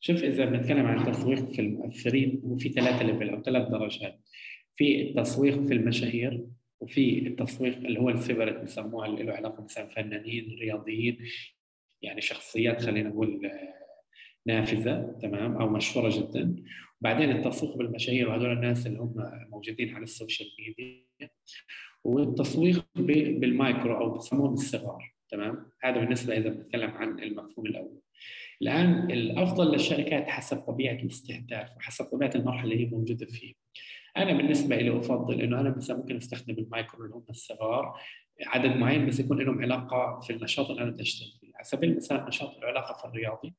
شوف 0.00 0.17
إذا 0.17 0.45
بنتكلم 0.45 0.87
عن 0.87 1.09
التسويق 1.09 1.50
في 1.50 1.61
المؤثرين 1.61 2.40
وفي 2.45 2.69
ثلاثة 2.69 3.02
level 3.02 3.30
أو 3.31 3.43
ثلاث 3.43 3.69
درجات. 3.69 4.21
في 4.78 5.02
التسويق 5.02 5.62
في 5.62 5.75
المشاهير 5.75 6.47
وفي 6.80 7.26
التسويق 7.26 7.76
اللي 7.76 8.00
هو 8.00 8.11
ال 8.11 8.16
celebrity 8.16 8.64
بسموها 8.64 9.06
اللي 9.06 9.23
له 9.23 9.32
علاقة 9.32 9.64
مثلا 9.64 9.88
فنانين 9.88 10.56
رياضيين 10.61 11.18
يعني 12.02 12.20
شخصيات 12.20 12.82
خلينا 12.82 13.08
نقول 13.08 13.47
آه، 13.47 13.75
نافذة 14.47 15.18
تمام؟ 15.23 15.56
أو 15.56 15.68
مشهورة 15.68 16.18
جدا. 16.18 16.56
وبعدين 17.00 17.30
التسويق 17.30 17.76
بالمشاهير 17.76 18.28
وهذول 18.28 18.52
الناس 18.52 18.87
اللي 18.87 18.99
هم 18.99 19.14
موجودين 19.50 19.94
على 19.94 20.04
ال 20.04 20.11
social 20.11 20.49
media. 20.58 21.30
والتسويق 22.04 22.87
بالمايكرو 22.97 23.97
أو 24.00 24.11
بسموهم 24.11 24.52
الصغار 24.52 25.14
تمام؟ 25.28 25.70
هذا 25.82 26.00
بالنسبة 26.00 26.37
إذا 26.37 26.49
بنتكلم 26.49 26.90
عن 26.90 27.18
المفهوم 27.18 27.66
الأول. 27.66 28.00
الآن 28.62 29.11
الأفضل 29.11 29.73
للشركات 29.73 30.28
حسب 30.28 30.56
طبيعة 30.56 30.94
الاستهداف 30.94 31.76
وحسب 31.76 32.04
طبيعة 32.04 32.32
المرحلة 32.35 32.73
اللي 32.73 32.87
هي 32.87 32.90
موجودة 32.90 33.26
فيها. 33.26 33.54
أنا 34.22 34.32
بالنسبة 34.32 34.76
لي 34.76 34.98
أفضل 34.98 35.40
إنه 35.40 35.60
أنا 35.60 35.76
مثلا 35.76 35.96
ممكن 35.96 36.16
أستخدم 36.16 36.54
المايكرو 36.54 37.04
اللي 37.04 37.14
هم 37.14 37.25
الصغار 37.30 38.00
عدد 38.46 38.76
معين 38.76 39.06
بس 39.06 39.20
يكون 39.20 39.42
لهم 39.42 39.62
علاقة 39.62 40.20
في 40.20 40.32
النشاط 40.32 40.70
اللي 40.70 40.82
أنا 40.82 40.90
بدي 40.90 41.02
أشتغل 41.02 41.28
فيه. 41.40 41.52
على 41.54 41.64
سبيل 41.64 41.90
المثال 41.90 42.25
نشاط 42.28 42.58
له 42.58 42.66
علاقه 42.66 42.98
في 42.98 43.04
الرياضي 43.04 43.54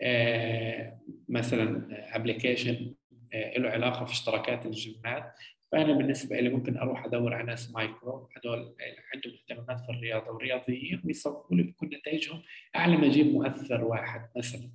آه 0.00 1.00
مثلا 1.28 1.86
application 2.16 2.94
آه 3.32 3.58
له 3.58 3.70
علاقة 3.70 4.04
في 4.04 4.12
اشتراكات 4.12 4.66
الجيمات. 4.66 5.34
فأنا 5.72 5.92
بالنسبة 5.92 6.40
لي 6.40 6.48
ممكن 6.48 6.76
أروح 6.76 7.04
أدور 7.04 7.34
على 7.34 7.46
ناس 7.46 7.70
مايكرو 7.70 8.28
هذول 8.36 8.74
عندهم 9.14 9.34
اهتمامات 9.34 9.80
في 9.80 9.92
الرياضة 9.92 10.30
والرياضيين 10.30 11.02
ويصوروا 11.04 11.56
لي 11.56 11.62
بيكون 11.62 11.88
نتائجهم 11.88 12.42
أعلى 12.76 12.96
ما 12.96 13.06
أجيب 13.06 13.26
مؤثر 13.26 13.84
واحد 13.84 14.28
مثلا. 14.36 14.70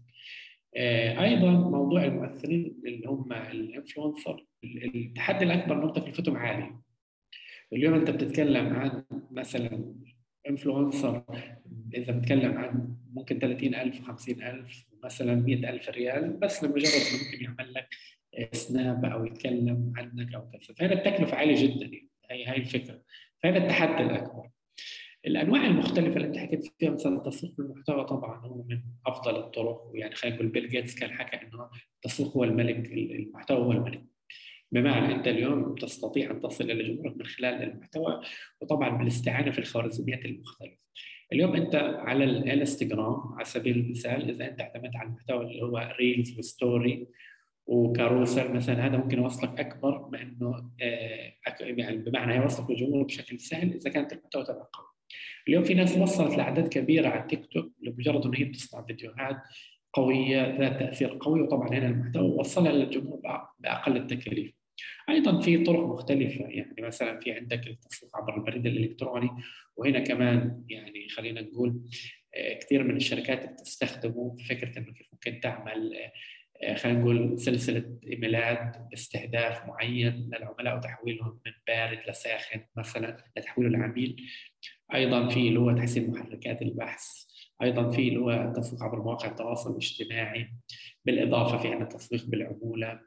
آه، 0.75 1.23
أيضا 1.23 1.51
موضوع 1.51 2.03
المؤثرين 2.03 2.81
اللي 2.85 3.07
هم 3.07 3.33
ال 3.33 3.43
influencer 3.43 4.45
التحدي 4.63 5.45
الأكبر 5.45 5.75
انهم 5.75 5.93
تكلفتهم 5.93 6.37
عاليه 6.37 6.81
اليوم 7.73 7.93
أنت 7.93 8.09
بتتكلم 8.09 8.73
عن 8.73 9.03
مثلا 9.31 9.95
influencer 10.49 11.23
إذا 11.93 12.13
بتكلم 12.13 12.57
عن 12.57 12.95
ممكن 13.13 13.39
30000 13.39 14.01
50000 14.01 14.85
مثلا 15.03 15.35
100000 15.35 15.89
ريال 15.89 16.33
بس 16.33 16.63
لمجرد 16.63 16.85
انه 16.85 17.23
ممكن 17.23 17.43
يعمل 17.43 17.73
لك 17.73 17.87
سناب 18.51 19.05
أو 19.05 19.25
يتكلم 19.25 19.93
عنك 19.95 20.33
أو 20.35 20.49
كذا. 20.49 20.75
فهنا 20.77 20.93
التكلفة 20.93 21.37
عالية 21.37 21.67
جدا 21.67 21.85
يعني. 21.85 22.09
هي 22.31 22.47
هي 22.47 22.55
الفكرة. 22.55 23.01
فهنا 23.43 23.57
التحدي 23.57 24.03
الأكبر. 24.03 24.49
الأنواع 25.25 25.65
المختلفة 25.65 26.15
اللي 26.15 26.27
أنت 26.27 26.37
حكيت 26.37 26.73
فيها 26.79 26.89
مثلا 26.89 27.17
التسويق 27.17 27.53
بالمحتوى 27.57 28.05
طبعا 28.05 28.39
هو 28.39 28.63
من 28.63 28.81
أفضل 29.05 29.35
الطرق. 29.35 29.83
ويعني 29.85 30.15
خلينا 30.15 30.35
نقول 30.35 30.47
بيل 30.47 30.69
جيتس 30.69 30.95
كان 30.95 31.11
حكى 31.11 31.47
إنه 31.47 31.69
التسويق 31.95 32.37
هو 32.37 32.43
الملك 32.43 32.91
المحتوى 32.91 33.57
هو 33.57 33.71
الملك. 33.71 34.03
بمعنى 34.71 35.15
أنت 35.15 35.27
اليوم 35.27 35.75
تستطيع 35.75 36.31
أن 36.31 36.41
تصل 36.41 36.71
إلى 36.71 36.83
جمهورك 36.83 37.17
من 37.17 37.25
خلال 37.25 37.63
المحتوى 37.63 38.21
وطبعا 38.61 38.97
بالاستعانة 38.97 39.51
في 39.51 39.59
الخوارزميات 39.59 40.25
المختلفة. 40.25 40.77
اليوم 41.33 41.55
أنت 41.55 41.75
على 41.75 42.23
الإنستغرام 42.23 43.33
على 43.33 43.45
سبيل 43.45 43.77
المثال 43.77 44.29
إذا 44.29 44.47
أنت 44.47 44.61
اعتمدت 44.61 44.95
على 44.95 45.09
المحتوى 45.09 45.45
اللي 45.45 45.61
هو 45.61 45.95
reels 45.99 46.39
و 46.39 46.50
story 46.50 47.07
و 47.65 47.75
carousel 47.75 48.53
مثلا 48.53 48.85
هذا 48.85 48.97
ممكن 48.97 49.17
يوصلك 49.17 49.59
أكبر 49.59 50.09
ما 50.11 50.21
انه 50.21 50.71
آه، 50.81 51.33
يعني 51.59 51.97
بمعنى 51.97 52.35
يوصلك 52.35 52.69
للجمهور 52.69 53.03
بشكل 53.03 53.39
سهل 53.39 53.73
إذا 53.73 53.89
كانت 53.89 54.13
المحتوى 54.13 54.43
تبع 54.43 54.67
قوي. 54.73 54.85
اليوم 55.47 55.63
في 55.63 55.73
ناس 55.73 55.97
وصلت 55.97 56.37
لأعداد 56.37 56.67
كبيرة 56.67 57.09
على 57.09 57.21
التيك 57.21 57.45
توك 57.45 57.71
لمجرد 57.81 58.25
إنه 58.25 58.37
هي 58.37 58.43
بتصنع 58.43 58.85
فيديوهات 58.85 59.37
قوية 59.93 60.57
ذات 60.59 60.79
تأثير 60.79 61.17
قوي 61.21 61.41
وطبعا 61.41 61.69
هنا 61.69 61.87
المحتوى 61.87 62.29
وصلها 62.29 62.71
للجمهور 62.71 63.21
بأقل 63.59 63.97
التكاليف. 63.97 64.58
أيضا 65.09 65.41
في 65.41 65.63
طرق 65.63 65.79
مختلفة 65.79 66.45
يعني 66.45 66.75
مثلا 66.79 67.19
في 67.19 67.31
عندك 67.31 67.67
التسويق 67.67 68.17
عبر 68.17 68.37
البريد 68.37 68.65
الإلكتروني 68.65 69.29
وهنا 69.77 69.99
كمان 69.99 70.63
يعني 70.69 71.09
خلينا 71.09 71.41
نقول 71.41 71.81
آه، 72.35 72.53
كثير 72.53 72.83
من 72.83 72.95
الشركات 72.95 73.51
بتستخدمه 73.51 74.35
فكرة 74.49 74.79
إنه 74.79 74.93
كيف 74.93 75.07
ممكن 75.13 75.39
تعمل 75.39 75.93
آه، 76.63 76.75
خلينا 76.75 76.99
نقول 76.99 77.39
سلسلة 77.39 77.99
إيميلات 78.07 78.77
باستهداف 78.89 79.65
معين 79.65 80.29
للعملاء 80.33 80.77
وتحويلهم 80.77 81.39
من 81.45 81.51
بارد 81.67 81.99
لساخن 82.09 82.65
مثلا 82.77 83.17
لتحويل 83.37 83.67
العميل 83.67 84.25
أيضا 84.93 85.29
في 85.29 85.47
اللي 85.47 85.59
هو 85.59 85.71
تحسين 85.71 86.11
محركات 86.11 86.61
البحث. 86.61 87.05
أيضا 87.61 87.91
في 87.91 88.07
اللي 88.07 88.19
هو 88.19 88.31
التسويق 88.31 88.83
عبر 88.83 89.01
مواقع 89.01 89.29
التواصل 89.29 89.71
الاجتماعي 89.71 90.53
بالإضافة 91.05 91.57
في 91.57 91.67
عندنا 91.67 91.83
التسويق 91.83 92.25
بالعمولة. 92.25 92.99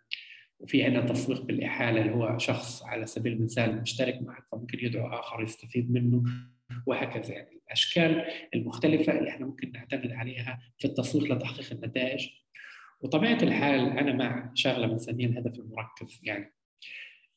وفي 0.63 0.85
عندنا 0.85 1.07
تسويق 1.07 1.43
بالإحالة 1.43 2.01
اللي 2.01 2.13
هو 2.13 2.39
شخص 2.39 2.83
على 2.83 3.07
سبيل 3.07 3.33
المثال 3.33 3.83
مشترك 3.83 4.23
معك 4.23 4.45
فممكن 4.53 4.79
يدعو 4.83 5.07
آخر 5.07 5.43
يستفيد 5.43 5.93
منه 5.93 6.23
وهكذا. 6.87 7.33
يعني 7.33 7.61
الأشكال 7.67 8.25
المختلفة 8.55 9.19
اللي 9.19 9.31
إحنا 9.31 9.47
ممكن 9.47 9.73
نعتمد 9.73 10.13
عليها 10.13 10.61
في 10.79 10.85
التسويق 10.85 11.33
لتحقيق 11.33 11.73
النتائج. 11.73 12.29
وطبيعة 13.01 13.39
الحال 13.43 13.99
أنا 13.99 14.13
مع 14.13 14.51
شغلة 14.55 14.87
بنسميها 14.87 15.29
الهدف 15.29 15.59
المركز. 15.59 16.21
يعني 16.23 16.53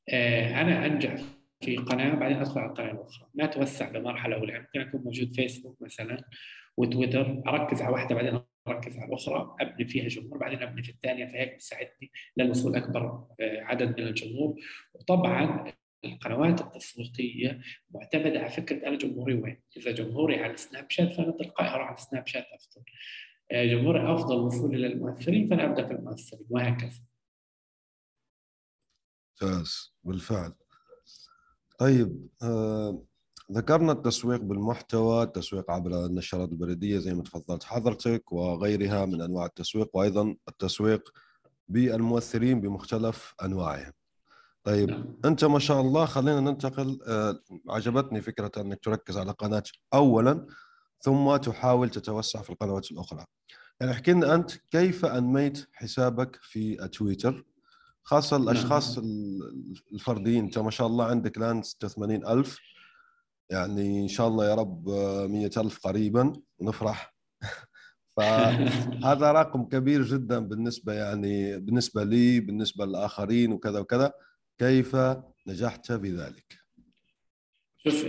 آه، 0.10 0.62
أنا 0.62 0.86
أنجح 0.86 1.16
في 1.62 1.78
قناة 1.78 2.16
بعدين 2.16 2.38
أدخل 2.38 2.60
على 2.60 2.70
القناة 2.70 2.92
الأخرى. 2.92 3.28
ما 3.34 3.44
أتوسع 3.44 3.90
بمرحلة 3.90 4.36
اولى 4.36 4.60
ممكن 4.60 4.80
اكون 4.80 5.02
موجود 5.02 5.32
فيسبوك 5.32 5.82
مثلا 5.82 6.24
وتويتر. 6.78 7.42
أركز 7.48 7.82
على 7.82 7.94
واحدة 7.94 8.16
بعدين 8.16 8.42
اركز 8.68 8.98
على 8.98 9.08
الأخرى 9.08 9.56
ابني 9.60 9.86
فيها 9.86 10.08
جمهور 10.08 10.38
بعدين 10.38 10.62
ابني 10.62 10.84
في 10.84 10.92
الثانية 10.92 11.26
فهيك 11.26 11.54
بتساعدني 11.54 12.12
للوصول 12.38 12.76
أكبر 12.76 13.28
آه، 13.40 13.62
عدد 13.62 14.02
من 14.02 14.08
الجمهور 14.08 14.56
وطبعا 14.94 15.74
القنوات 16.06 16.62
التسويقية 16.62 17.62
معتمدة 17.92 18.40
على 18.40 18.50
فكرة 18.50 18.88
أنا 18.88 18.98
جمهوري 18.98 19.34
وين؟ 19.34 19.62
إذا 19.78 19.92
جمهوري 19.92 20.40
على 20.44 20.54
السناب 20.54 20.90
شات 20.90 21.14
فأنا 21.14 21.32
تلقائي 21.32 21.70
أروح 21.70 21.88
على 21.88 21.98
السناب 21.98 22.28
شات 22.28 22.46
أفضل. 22.54 22.84
آه، 23.52 23.66
جمهوري 23.66 24.14
أفضل 24.14 24.36
وصول 24.36 24.76
إلى 24.76 24.88
المؤثرين 24.88 25.50
فأنا 25.50 25.66
أبدأ 25.66 25.88
في 25.88 25.94
المؤثرين 25.94 26.46
وهكذا. 26.50 27.02
ممتاز 29.42 29.96
بالفعل. 30.04 30.54
طيب 31.80 32.30
آه 32.42 33.06
ذكرنا 33.52 33.92
التسويق 33.92 34.42
بالمحتوى 34.42 35.24
التسويق 35.24 35.72
عبر 35.72 36.06
النشرات 36.06 36.50
البريدية 36.50 37.00
زي 37.00 37.14
ما 37.14 37.24
تفضلت 37.24 37.64
حضرتك 37.64 38.32
وغيرها 38.32 39.06
من 39.06 39.22
أنواع 39.22 39.46
التسويق 39.46 39.90
وأيضا 39.94 40.36
التسويق 40.48 41.14
بالمؤثرين 41.68 42.62
بمختلف 42.62 43.34
أنواعهم 43.44 43.92
طيب 44.64 44.92
نعم. 44.92 45.06
أنت 45.26 45.46
ما 45.46 45.60
شاء 45.60 45.82
الله 45.82 46.06
خلينا 46.06 46.40
ننتقل 46.40 47.00
آه 47.08 47.40
عجبتني 47.70 48.22
فكرة 48.22 48.52
أنك 48.58 48.80
تركز 48.84 49.18
على 49.18 49.32
قناة 49.32 49.64
أولا 49.94 50.46
ثم 51.00 51.36
تحاول 51.36 51.90
تتوسع 51.90 52.42
في 52.42 52.50
القنوات 52.50 52.92
الأخرى 52.92 53.26
يعني 53.80 53.92
احكي 53.92 54.12
لنا 54.12 54.36
أنت 54.36 54.52
كيف 54.52 55.06
أنميت 55.06 55.68
حسابك 55.74 56.40
في 56.42 56.76
تويتر 56.88 57.46
خاصة 58.04 58.38
نعم. 58.38 58.50
الأشخاص 58.50 59.00
الفرديين 59.94 60.44
أنت 60.44 60.58
ما 60.58 60.72
شاء 60.72 60.88
الله 60.88 61.06
عندك 61.06 61.38
الآن 61.38 61.64
86 61.64 62.28
ألف 62.28 62.60
يعني 63.50 64.02
إن 64.02 64.08
شاء 64.08 64.28
الله 64.28 64.50
يا 64.50 64.56
رب 64.56 64.90
100 64.90 65.52
ألف 65.58 65.88
قريبا 65.88 66.34
ونفرح 66.60 67.16
فهذا 68.18 69.32
رقم 69.32 69.66
كبير 69.66 70.02
جدا 70.02 70.40
بالنسبة 70.40 70.94
يعني 70.94 71.60
بالنسبة 71.60 72.04
لي 72.04 72.40
بالنسبة 72.40 72.86
للآخرين 72.86 73.52
وكذا 73.52 73.80
وكذا. 73.80 74.14
كيف 74.58 74.96
نجحت 75.48 75.92
بذلك؟ 75.92 76.60
شوف 77.78 78.06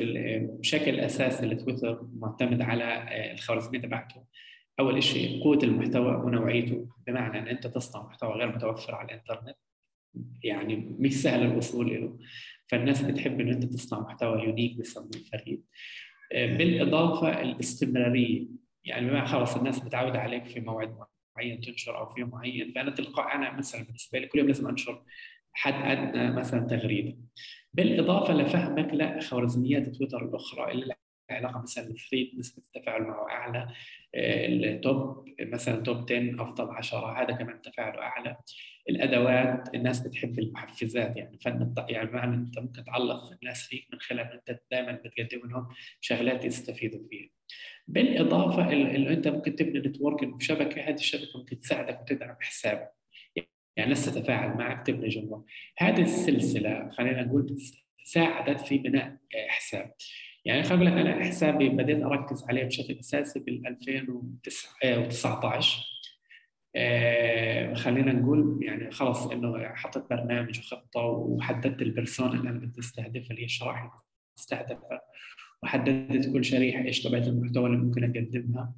بشكل 0.61 1.00
أساسي 1.00 1.47
لتويتر 1.47 2.09
معتمد 2.14 2.62
على 2.62 3.07
الخوارزمية 3.33 3.81
تبعته. 3.81 4.25
أول 4.81 5.02
شيء 5.02 5.43
قوة 5.43 5.59
المحتوى 5.62 6.16
ونوعيته. 6.16 6.88
بمعنى 7.07 7.38
إن 7.38 7.49
أنت 7.49 7.66
تصنع 7.66 8.02
محتوى 8.02 8.33
غير 8.33 8.57
متوفر 8.57 8.95
على 8.95 9.09
الإنترنت 9.09 9.57
يعني 10.45 10.76
مش 10.99 11.23
سهل 11.23 11.43
الوصول 11.43 11.95
له 11.95 12.19
فالناس 12.68 13.02
بتحب 13.02 13.40
انه 13.40 13.52
أنت 13.52 13.64
تصنع 13.64 14.00
محتوى 14.00 14.42
يونيك 14.42 14.76
بسموه 14.76 15.11
فريد 15.32 15.64
بالإضافة 16.32 17.42
الاستمرارية. 17.42 18.46
يعني 18.85 19.11
بما 19.11 19.25
خلص 19.25 19.56
الناس 19.56 19.85
متعودة 19.85 20.18
عليك 20.18 20.44
في 20.46 20.61
موعد 20.61 20.96
معين 21.37 21.61
تنشر 21.61 21.99
أو 21.99 22.06
في 22.06 22.20
يوم 22.20 22.30
معين 22.30 22.73
فأنا 22.73 22.90
تلقائي 22.90 23.35
أنا 23.35 23.56
مثلا 23.56 23.85
بالنسبة 23.85 24.18
لي 24.18 24.26
كل 24.26 24.38
يوم 24.38 24.49
لازم 24.49 24.68
أنشر 24.68 25.02
حد 25.52 25.75
أدنى 25.75 26.32
مثلا 26.32 26.66
تغريدة. 26.66 27.18
بالإضافة 27.73 28.35
لفهمك 28.35 28.94
لخوارزميات 28.94 29.88
تويتر 29.88 30.25
الأخرى 30.25 30.73
اللي 30.73 30.94
علاقة 31.30 31.62
مثلا 31.62 31.87
ال 31.90 31.97
thread 31.97 32.38
نسبة 32.38 32.62
التفاعل 32.66 33.02
معه 33.02 33.30
أعلى. 33.30 33.68
آه، 34.14 34.47
ال 34.47 34.66
top 34.66 35.25
مثلا 35.40 35.83
top 35.83 36.12
10 36.12 36.42
أفضل 36.42 36.71
10 36.71 37.23
هذا 37.23 37.35
كمان 37.37 37.62
تفاعله 37.62 38.02
أعلى. 38.02 38.37
الأدوات 38.88 39.75
الناس 39.75 40.00
بتحب 40.00 40.38
المحفزات 40.38 41.16
يعني 41.16 41.38
فن 41.38 41.75
يعني 41.88 42.09
بمعنى 42.11 42.35
أنت 42.35 42.59
ممكن 42.59 42.85
تعلق 42.85 43.33
الناس 43.42 43.66
فيك 43.66 43.87
من 43.92 43.99
خلال 44.00 44.33
أنت 44.49 44.61
دائما 44.71 44.92
بتقدم 44.92 45.50
لهم 45.50 45.68
شغلات 46.00 46.45
يستفيدوا 46.45 47.00
فيها. 47.11 47.28
بالإضافة 47.88 48.73
اللي 48.73 49.12
أنت 49.14 49.28
ممكن 49.28 49.56
تبني 49.56 49.78
networking 49.78 50.35
بشبكه 50.35 50.80
هذه 50.83 50.95
الشبكة 50.95 51.38
ممكن 51.38 51.59
تساعدك 51.59 52.00
وتدعم 52.00 52.37
حسابك 52.40 52.97
يعني 53.37 53.92
الناس 53.92 54.06
تتفاعل 54.06 54.56
معك 54.56 54.87
تبني 54.87 55.09
جمهور. 55.09 55.45
هذه 55.78 56.02
السلسلة 56.02 56.90
خلينا 56.90 57.23
نقول 57.23 57.56
ساعدت 58.04 58.61
في 58.61 58.78
بناء 58.78 59.16
حساب. 59.49 59.95
يعني 60.47 60.62
خليني 60.62 60.88
أقول 60.88 61.07
لك 61.07 61.07
أنا 61.07 61.25
حسابي 61.25 61.69
بديت 61.69 62.03
أركز 62.03 62.45
عليه 62.49 62.65
بشكل 62.65 62.97
أساسي 63.00 63.38
بال 63.38 63.67
2019 63.67 65.87
آه 66.76 67.75
خلينا 67.75 68.13
نقول 68.13 68.61
يعني 68.63 68.91
خلص 68.91 69.26
إنه 69.26 69.69
حطيت 69.75 70.04
برنامج 70.11 70.59
وخطة 70.59 71.00
وحددت 71.00 71.82
البرسونا 71.82 72.32
اللي 72.32 72.50
أنا 72.50 72.59
بدي 72.59 72.80
أستهدفها 72.80 73.30
اللي 73.30 73.41
هي 73.41 73.45
الشرائح 73.45 73.91
المستهدفة 74.37 75.00
وحددت 75.63 76.32
كل 76.32 76.45
شريحة 76.45 76.85
إيش 76.85 77.02
طبيعة 77.02 77.23
المحتوى 77.23 77.67
اللي 77.67 77.78
ممكن 77.78 78.04
أقدمها 78.04 78.75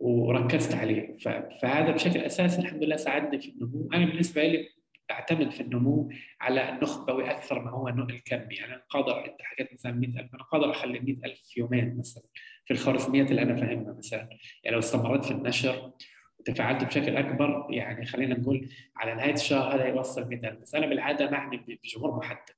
وركزت 0.00 0.74
عليه. 0.74 1.16
فهذا 1.62 1.90
بشكل 1.90 2.20
أساسي 2.20 2.60
الحمد 2.60 2.84
لله 2.84 2.96
ساعدني 2.96 3.40
في 3.40 3.48
النمو. 3.48 3.88
أنا 3.94 4.06
بالنسبة 4.06 4.44
لي 4.44 4.68
اعتمد 5.10 5.50
في 5.50 5.60
النمو 5.60 6.10
على 6.40 6.68
النخبوي 6.68 7.30
أكثر 7.30 7.62
ما 7.62 7.70
هو 7.70 7.88
الكمي 7.88 8.54
يعني 8.54 8.74
أنا 8.74 8.82
قادر 8.90 9.26
انت 9.26 9.42
حكيت 9.42 9.72
مثلا 9.72 9.92
100000 9.92 10.34
أنا 10.34 10.42
قادر 10.42 10.70
أخلي 10.70 11.00
100000 11.00 11.38
في 11.38 11.60
يومين 11.60 11.98
مثلا 11.98 12.22
في 12.64 12.72
الخوارزميات 12.72 13.30
اللي 13.30 13.42
أنا 13.42 13.56
فاهمها 13.56 13.92
مثلا. 13.98 14.28
يعني 14.64 14.74
لو 14.74 14.78
استمرت 14.78 15.24
في 15.24 15.30
النشر 15.30 15.92
وتفاعلت 16.38 16.84
بشكل 16.84 17.16
أكبر 17.16 17.66
يعني 17.70 18.06
خلينا 18.06 18.38
نقول 18.38 18.68
على 18.96 19.14
نهاية 19.14 19.34
الشهر 19.34 19.74
هذا 19.74 19.86
يوصل 19.86 20.28
100000 20.28 20.58
بس 20.58 20.74
أنا 20.74 20.86
بالعادة 20.86 21.30
معني 21.30 21.56
بجمهور 21.84 22.16
محدد 22.16 22.54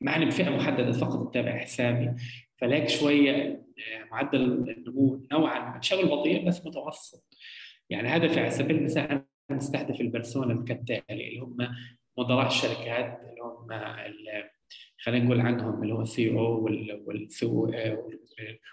معني 0.00 0.24
بفئة 0.24 0.50
محددة 0.50 0.92
فقط 0.92 1.30
تتابع 1.30 1.58
حسابي. 1.58 2.14
فلهيك 2.56 2.88
شوية 2.88 3.32
آه، 3.78 4.04
معدل 4.10 4.42
النمو 4.42 5.26
نوعا 5.32 5.78
مش 5.78 5.94
بطيء 5.94 6.46
بس 6.46 6.66
متوسط. 6.66 7.36
يعني 7.90 8.08
هدفي 8.16 8.40
على 8.40 8.50
سبيل 8.50 8.76
المثال 8.76 9.22
نستهدف 9.50 10.00
ال 10.00 10.08
persona 10.08 10.64
كالتالي 10.64 11.28
اللي 11.28 11.38
هم 11.38 11.56
مدراء 12.18 12.46
الشركات 12.46 13.20
اللي 13.20 13.40
هم 13.42 13.66
خلينا 15.02 15.24
نقول 15.24 15.40
عنهم 15.40 15.82
اللي 15.82 15.94
هو 15.94 16.02
ال 16.02 16.09
CEO 16.09 16.30
وال 16.30 16.64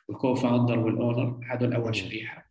co-founder 0.08 0.80
وال 0.80 0.97
owner 0.97 1.40
هذول 1.50 1.74
أول 1.74 1.96
شريحة. 1.96 2.50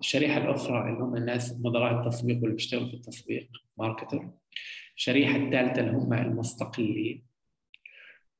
الشريحة 0.00 0.38
الأخرى 0.38 0.90
اللي 0.90 1.04
هم 1.04 1.16
الناس 1.16 1.56
مدراء 1.60 2.00
التسويق 2.00 2.36
واللي 2.36 2.54
بيشتغلوا 2.54 2.88
في 2.88 2.94
التسويق 2.94 3.48
marketer 3.78 4.30
الشريحة 4.96 5.36
الثالثة 5.36 5.80
اللي 5.80 5.92
هم 5.92 6.12
المستقلين. 6.12 7.26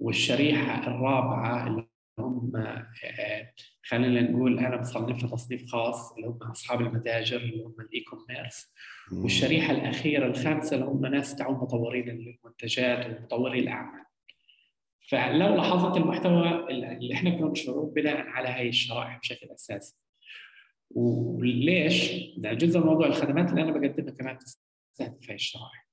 والشريحة 0.01 0.87
الرابعة 0.87 1.67
اللي 1.67 1.87
هم 2.19 2.57
آه، 2.57 3.53
خلينا 3.88 4.20
نقول 4.20 4.59
أنا 4.59 4.77
بصنفها 4.77 5.31
تصنيف 5.31 5.66
خاص 5.72 6.12
اللي 6.12 6.27
هم 6.27 6.38
أصحاب 6.42 6.81
المتاجر 6.81 7.37
اللي 7.37 7.62
هم 7.64 7.75
ال 7.81 8.01
e-commerce 8.01 8.73
والشريحة 9.12 9.72
الأخيرة 9.72 10.27
الخامسة 10.27 10.77
اللي 10.77 10.87
هم 10.87 11.07
ناس 11.07 11.37
تعون 11.37 11.57
مطورين 11.57 12.09
المنتجات 12.11 13.07
ومطوري 13.07 13.59
الأعمال. 13.61 14.05
فلو 15.09 15.55
لاحظت 15.55 15.96
المحتوى 15.96 16.66
اللي 16.70 17.14
إحنا 17.14 17.31
بننشره 17.31 17.92
بناء 17.96 18.16
على 18.16 18.49
هاي 18.49 18.68
الشرائح 18.68 19.18
بشكل 19.18 19.46
أساسي. 19.51 19.96
وليش؟ 20.90 22.12
جزء 22.38 22.81
من 22.81 22.87
موضوع 22.87 23.07
الخدمات 23.07 23.51
اللي 23.51 23.62
أنا 23.62 23.72
بقدمها 23.72 24.11
كمان 24.11 24.38
تستهدف 24.38 25.29
هاي 25.29 25.35
الشرائح. 25.35 25.86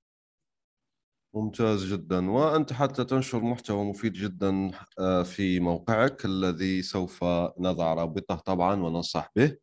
ممتاز 1.33 1.85
جدا. 1.85 2.31
وأنت 2.31 2.73
حتى 2.73 3.03
تنشر 3.03 3.43
محتوى 3.43 3.83
مفيد 3.85 4.13
جدا 4.13 4.71
آه، 4.99 5.23
في 5.23 5.59
موقعك 5.59 6.25
الذي 6.25 6.81
سوف 6.81 7.23
نضع 7.59 7.93
رابطه 7.93 8.35
طبعا 8.35 8.83
وننصح 8.83 9.31
به. 9.35 9.57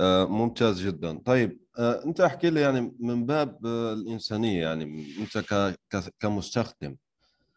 آه، 0.00 0.24
ممتاز 0.24 0.82
جدا. 0.82 1.18
طيب 1.18 1.60
آه، 1.78 2.04
أنت 2.04 2.20
احكي 2.20 2.50
لي 2.50 2.60
يعني 2.60 2.96
من 3.00 3.26
باب 3.26 3.66
الإنسانية 3.66 4.62
يعني 4.62 5.06
أنت 5.18 5.44
كمستخدم 6.20 6.96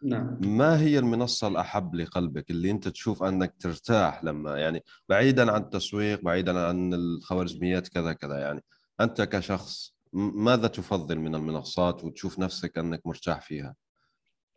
نعم. 0.04 0.38
ما 0.41 0.80
هي 0.80 1.00
المنصة 1.00 1.48
الأحب 1.48 1.96
لقلبك 1.96 2.50
اللي 2.52 2.72
أنت 2.72 2.88
تشوف 2.88 3.24
أنك 3.24 3.54
ترتاح 3.60 4.24
لما 4.24 4.58
يعني 4.58 4.84
بعيدا 5.10 5.52
عن 5.52 5.62
التسويق 5.62 6.22
بعيدا 6.22 6.60
عن 6.68 6.94
الخوارزميات 6.94 7.88
كذا 7.88 8.13
كذا 8.13 8.39
يعني 8.39 8.63
أنت 9.02 9.22
كشخص 9.22 9.94
ماذا 10.15 10.67
تفضل 10.67 11.19
من 11.19 11.36
المنصات 11.36 12.04
وتشوف 12.04 12.39
نفسك 12.39 12.78
أنك 12.78 13.08
مرتاح 13.08 13.41
فيها؟ 13.41 13.75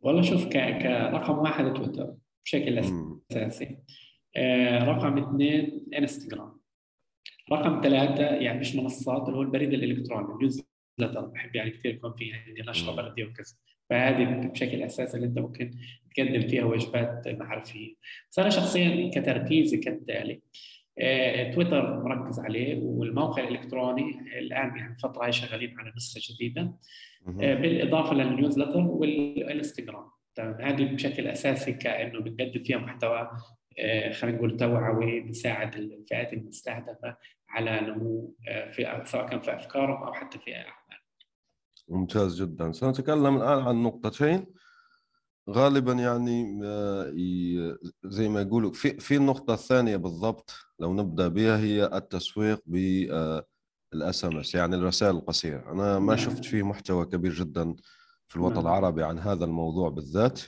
والله 0.01 0.23
شوف 0.23 0.47
كرقم 0.47 1.38
واحد 1.38 1.73
تويتر 1.73 2.14
بشكل 2.44 2.79
أساسي. 2.79 3.79
آه 4.37 4.85
رقم 4.85 5.18
اثنين 5.18 5.87
إنستغرام. 5.97 6.61
رقم 7.53 7.81
ثلاثة 7.83 8.25
يعني 8.25 8.61
مش 8.61 8.75
منصات 8.75 9.27
اللي 9.27 9.37
هو 9.37 9.42
البريد 9.42 9.73
الإلكتروني 9.73 10.38
نيوز 10.38 10.62
بحب 10.99 11.57
يعني 11.57 11.71
كثير 11.71 11.94
يكون 11.94 12.14
في 12.14 12.33
عندي 12.33 12.62
نشرة 12.62 12.92
بلدية 12.92 13.25
وكذا. 13.25 13.55
فهذه 13.90 14.25
بشكل 14.25 14.83
أساسي 14.83 15.16
اللي 15.16 15.27
أنت 15.27 15.38
ممكن 15.38 15.71
تقدم 16.16 16.49
فيها 16.49 16.64
وجبات 16.64 17.29
معرفيه 17.29 17.94
بس 18.31 18.38
أنا 18.38 18.51
شخصيا 18.51 19.11
كتركيزي 19.14 19.77
كالتالي. 19.77 20.42
تويتر 21.55 22.05
مركز 22.05 22.41
عليه 22.41 22.81
والموقع 22.83 23.43
الإلكتروني 23.43 24.21
الآن 24.39 24.77
يعني 24.77 24.93
الفترة 24.93 25.25
هاي 25.25 25.33
شغالين 25.33 25.79
على 25.81 25.93
نسخة 25.97 26.35
جديدة. 26.35 26.73
آه، 27.41 27.55
بالإضافة 27.55 28.15
للنيوزلتر 28.15 28.81
والإنستغرام. 28.81 30.11
تمام 30.35 30.61
هذه 30.61 30.95
بشكل 30.95 31.27
أساسي 31.27 31.73
كأنه 31.73 32.21
بنقدم 32.21 32.63
فيها 32.63 32.79
محتوى 32.79 33.31
آه، 33.79 34.13
خلينا 34.13 34.37
نقول 34.37 34.57
توعوي 34.57 35.21
بيساعد 35.21 35.75
الفئات 35.75 36.33
المستهدفة 36.33 37.17
على 37.49 37.81
نمو 37.81 38.35
آه، 38.49 38.71
في 38.71 39.03
سواء 39.05 39.27
كان 39.27 39.41
في 39.41 39.55
أفكارهم 39.55 40.03
أو 40.03 40.13
حتى 40.13 40.39
في 40.39 40.57
أعمالهم. 40.57 40.79
ممتاز 41.89 42.43
جدا. 42.43 42.73
سنتكلم 42.73 43.37
الآن 43.37 43.63
عن 43.63 43.83
نقطتين. 43.83 44.47
غالبا 45.51 45.93
يعني 45.93 46.61
زي 48.05 48.29
ما 48.29 48.41
يقولوا 48.41 48.73
في 48.73 49.01
في 49.01 49.17
النقطة 49.17 49.55
الثانية 49.55 49.97
بالضبط 49.97 50.55
لو 50.79 50.95
نبدأ 50.95 51.29
بها 51.29 51.59
هي 51.59 51.85
التسويق 51.85 52.63
بال 52.67 54.25
SMS 54.25 54.55
يعني 54.55 54.77
الرسائل 54.77 55.17
القصيرة. 55.17 55.73
أنا 55.73 55.99
ما 55.99 56.15
نعم. 56.15 56.17
شفت 56.17 56.45
فيه 56.45 56.63
محتوى 56.63 57.05
كبير 57.05 57.35
جدا 57.35 57.75
في 58.29 58.37
الوطن 58.37 58.55
نعم. 58.55 58.67
العربي 58.67 59.05
عن 59.05 59.19
هذا 59.19 59.45
الموضوع 59.45 59.89
بالذات. 59.89 60.41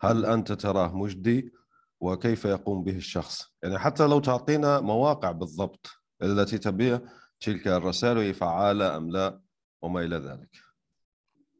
هل 0.00 0.26
أنت 0.26 0.52
تراه 0.52 0.96
مجدي؟ 0.96 1.52
وكيف 2.00 2.44
يقوم 2.44 2.84
به 2.84 2.96
الشخص؟ 2.96 3.54
يعني 3.62 3.78
حتى 3.78 4.06
لو 4.06 4.20
تعطينا 4.20 4.80
مواقع 4.80 5.30
بالضبط 5.30 5.86
التي 6.22 6.58
تبيع 6.58 7.00
تلك 7.40 7.68
الرسائل 7.68 8.16
وهي 8.16 8.34
فعالة 8.34 8.96
أم 8.96 9.10
لا 9.10 9.40
وما 9.82 10.04
إلى 10.04 10.16
ذلك. 10.16 10.50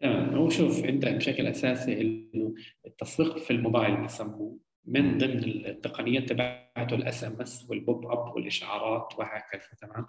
تمام. 0.05 0.35
هو 0.35 0.51
شوف 0.51 0.85
انت 0.85 1.05
بشكل 1.07 1.47
أساسي 1.47 2.01
إنه 2.01 2.55
التسويق 2.87 3.39
في 3.39 3.51
الموبايل 3.51 3.97
بسموه 3.97 4.59
من 4.85 5.19
ضمن 5.19 5.45
التقنيات 5.45 6.29
تبعته 6.29 6.95
ال 6.95 7.25
SMS 7.25 7.41
وال 7.41 7.67
pop 7.71 8.07
up 8.07 8.35
والإشعارات 8.37 9.19
وهكذا 9.19 9.69
تمام؟ 9.81 10.07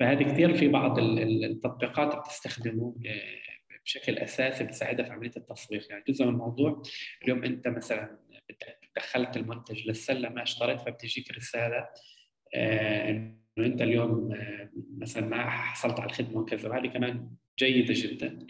فهذه 0.00 0.22
كثير 0.22 0.54
في 0.56 0.68
بعض 0.68 0.98
التطبيقات 0.98 2.16
بتستخدمه 2.16 2.96
آه، 3.06 3.78
بشكل 3.84 4.18
أساسي 4.18 4.64
بتساعدها 4.64 5.04
في 5.04 5.12
عملية 5.12 5.32
التسويق. 5.36 5.90
يعني 5.90 6.04
جزء 6.08 6.24
من 6.24 6.30
الموضوع 6.30 6.82
اليوم 7.22 7.44
أنت 7.44 7.68
مثلا 7.68 8.18
دخلت 8.96 9.36
المنتج 9.36 9.88
للسله 9.88 10.28
ما 10.28 10.42
اشتريت 10.42 10.80
فبتجيك 10.80 11.30
رسالة 11.30 11.88
آه، 12.54 13.10
إنه 13.10 13.36
أنت 13.58 13.82
اليوم 13.82 14.32
آه، 14.32 14.70
مثلا 14.98 15.26
ما 15.26 15.50
حصلت 15.50 16.00
على 16.00 16.10
الخدمة 16.10 16.40
وكذا 16.40 16.68
وهذه 16.68 16.86
كمان 16.86 17.30
جيدة 17.58 17.94
جدا. 17.96 18.46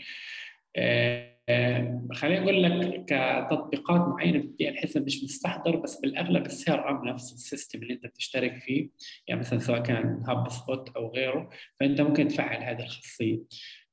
خليني 2.13 2.43
أقول 2.43 2.63
لك 2.63 3.05
كتطبيقات 3.05 4.01
معينة 4.01 4.39
بدي 4.39 4.69
الحسب 4.69 5.07
مش 5.07 5.25
مستحضر 5.25 5.77
بس 5.77 6.01
بالأغلب 6.01 6.47
ال 6.47 6.73
CRM 6.73 7.09
نفس 7.09 7.33
ال 7.33 7.40
system 7.40 7.83
اللي 7.83 7.95
أنت 7.95 8.07
بتشترك 8.07 8.57
فيه. 8.57 8.91
يعني 9.27 9.41
مثلا 9.41 9.59
سواء 9.59 9.83
كان 9.83 10.23
HubSpot 10.29 10.97
أو 10.97 11.13
غيره 11.13 11.51
فأنت 11.81 12.01
ممكن 12.01 12.29
تفعل 12.29 12.63
هذه 12.63 12.83
الخاصية. 12.83 13.39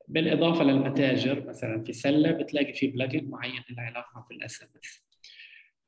بالإضافة 0.08 0.64
للمتاجر 0.64 1.48
مثلا 1.48 1.84
في 1.84 1.94
سلة 1.94 2.32
بتلاقي 2.32 2.74
في 2.74 2.88
plugin 2.88 3.26
معين 3.30 3.64
له 3.70 3.82
علاقة 3.84 4.26
بال 4.30 4.64
SMS 4.64 5.08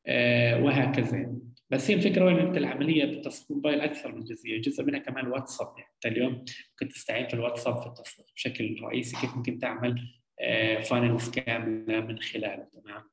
آه، 0.08 0.64
وهكذا. 0.64 1.36
بس 1.70 1.92
هي 1.92 1.96
الفكرة 1.96 2.26
وين؟ 2.26 2.40
أنت 2.40 2.58
العملية 2.58 3.06
بالتسويق 3.06 3.52
موبايل 3.52 3.82
أكثر 3.82 4.16
من 4.16 4.24
جزئية، 4.24 4.62
جزء 4.62 4.84
منها 4.84 5.00
كمان 5.00 5.26
الواتساب 5.26 5.68
يعني 5.78 5.92
أنت 5.96 6.06
اليوم 6.06 6.32
ممكن 6.70 6.90
تستعين 6.90 7.28
في 7.28 7.34
الواتساب 7.34 7.78
في 7.78 7.88
التسويق 7.88 8.28
بشكل 8.36 8.76
رئيسي 8.84 9.22
كيف 9.22 9.36
ممكن 9.36 9.60
تعمل 9.60 10.19
funnels 10.90 11.30
كامله 11.30 12.00
من 12.00 12.20
خلاله 12.20 12.68
تمام؟ 12.84 13.04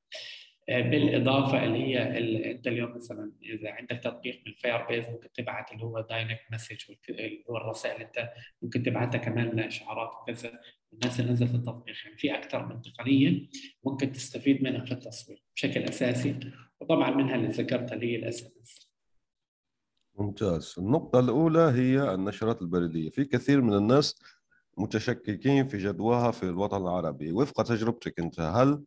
آه، 0.69 0.81
بالإضافة 0.81 1.65
اللي 1.65 1.79
هي 1.79 2.19
اللي 2.19 2.51
أنت 2.51 2.67
اليوم 2.67 2.97
مثلا 2.97 3.33
إذا 3.43 3.71
عندك 3.71 4.01
تطبيق 4.05 4.43
من 4.47 4.53
Firebase 4.53 5.09
ممكن 5.09 5.33
تبعت 5.33 5.73
اللي 5.73 5.85
هو 5.85 6.01
direct 6.01 6.43
message 6.53 6.77
اللي 7.09 7.45
هو 7.51 7.57
الرسائل 7.57 8.03
أنت 8.03 8.31
ممكن 8.63 8.83
تبعتها 8.83 9.19
كمان 9.19 9.49
لإشعارات 9.49 10.11
وكذا 10.15 10.61
الناس 10.93 11.21
اللي 11.21 11.33
نزلت 11.33 11.55
التطبيق. 11.55 11.95
يعني 12.05 12.17
في 12.17 12.35
أكثر 12.35 12.67
من 12.67 12.83
تقنية 12.83 13.49
ممكن 13.85 14.13
تستفيد 14.13 14.63
منها 14.63 14.85
في 14.85 14.93
التسويق 14.93 15.43
بشكل 15.57 15.83
أساسي 15.83 16.41
وطبعا 16.81 17.11
منها 17.11 17.35
اللي 17.35 17.49
ذكرتها 17.49 17.95
اللي 17.95 18.13
هي 18.13 18.17
ال 18.17 18.43
SMS 18.43 18.93
ممتاز. 20.19 20.75
النقطة 20.79 21.21
الأولى 21.21 21.73
هي 21.75 22.15
النشرات 22.15 22.63
البريدية. 22.63 23.11
في 23.11 23.25
كثير 23.25 23.61
من 23.63 23.75
الناس 23.75 24.23
متشككين 24.77 25.69
في 25.69 25.79
جدواها 25.79 26.31
في 26.31 26.43
الوطن 26.43 26.83
العربي. 26.83 27.33
وفق 27.33 27.63
تجربتك 27.63 28.21
أنت 28.21 28.41
هل 28.41 28.83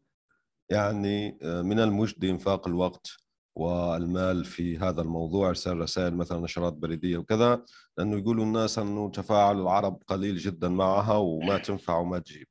يعني 0.70 1.38
آه، 1.44 1.62
من 1.62 1.80
المجدي 1.80 2.30
إنفاق 2.30 2.68
الوقت 2.68 3.08
والمال 3.56 4.46
في 4.46 4.78
هذا 4.78 5.02
الموضوع 5.02 5.50
إرسال 5.50 5.80
رسائل 5.80 6.16
مثلا 6.16 6.40
نشرات 6.40 6.74
بريدية 6.74 7.18
وكذا 7.18 7.66
لأنه 7.98 8.18
يقولوا 8.18 8.46
الناس 8.46 8.80
انه 8.80 9.10
تفاعل 9.12 9.62
العرب 9.62 10.04
قليل 10.08 10.38
جدا 10.38 10.70
معها 10.70 11.18
وما 11.18 11.58
تنفع 11.58 11.98
وما 11.98 12.20
تجيب؟ 12.20 12.48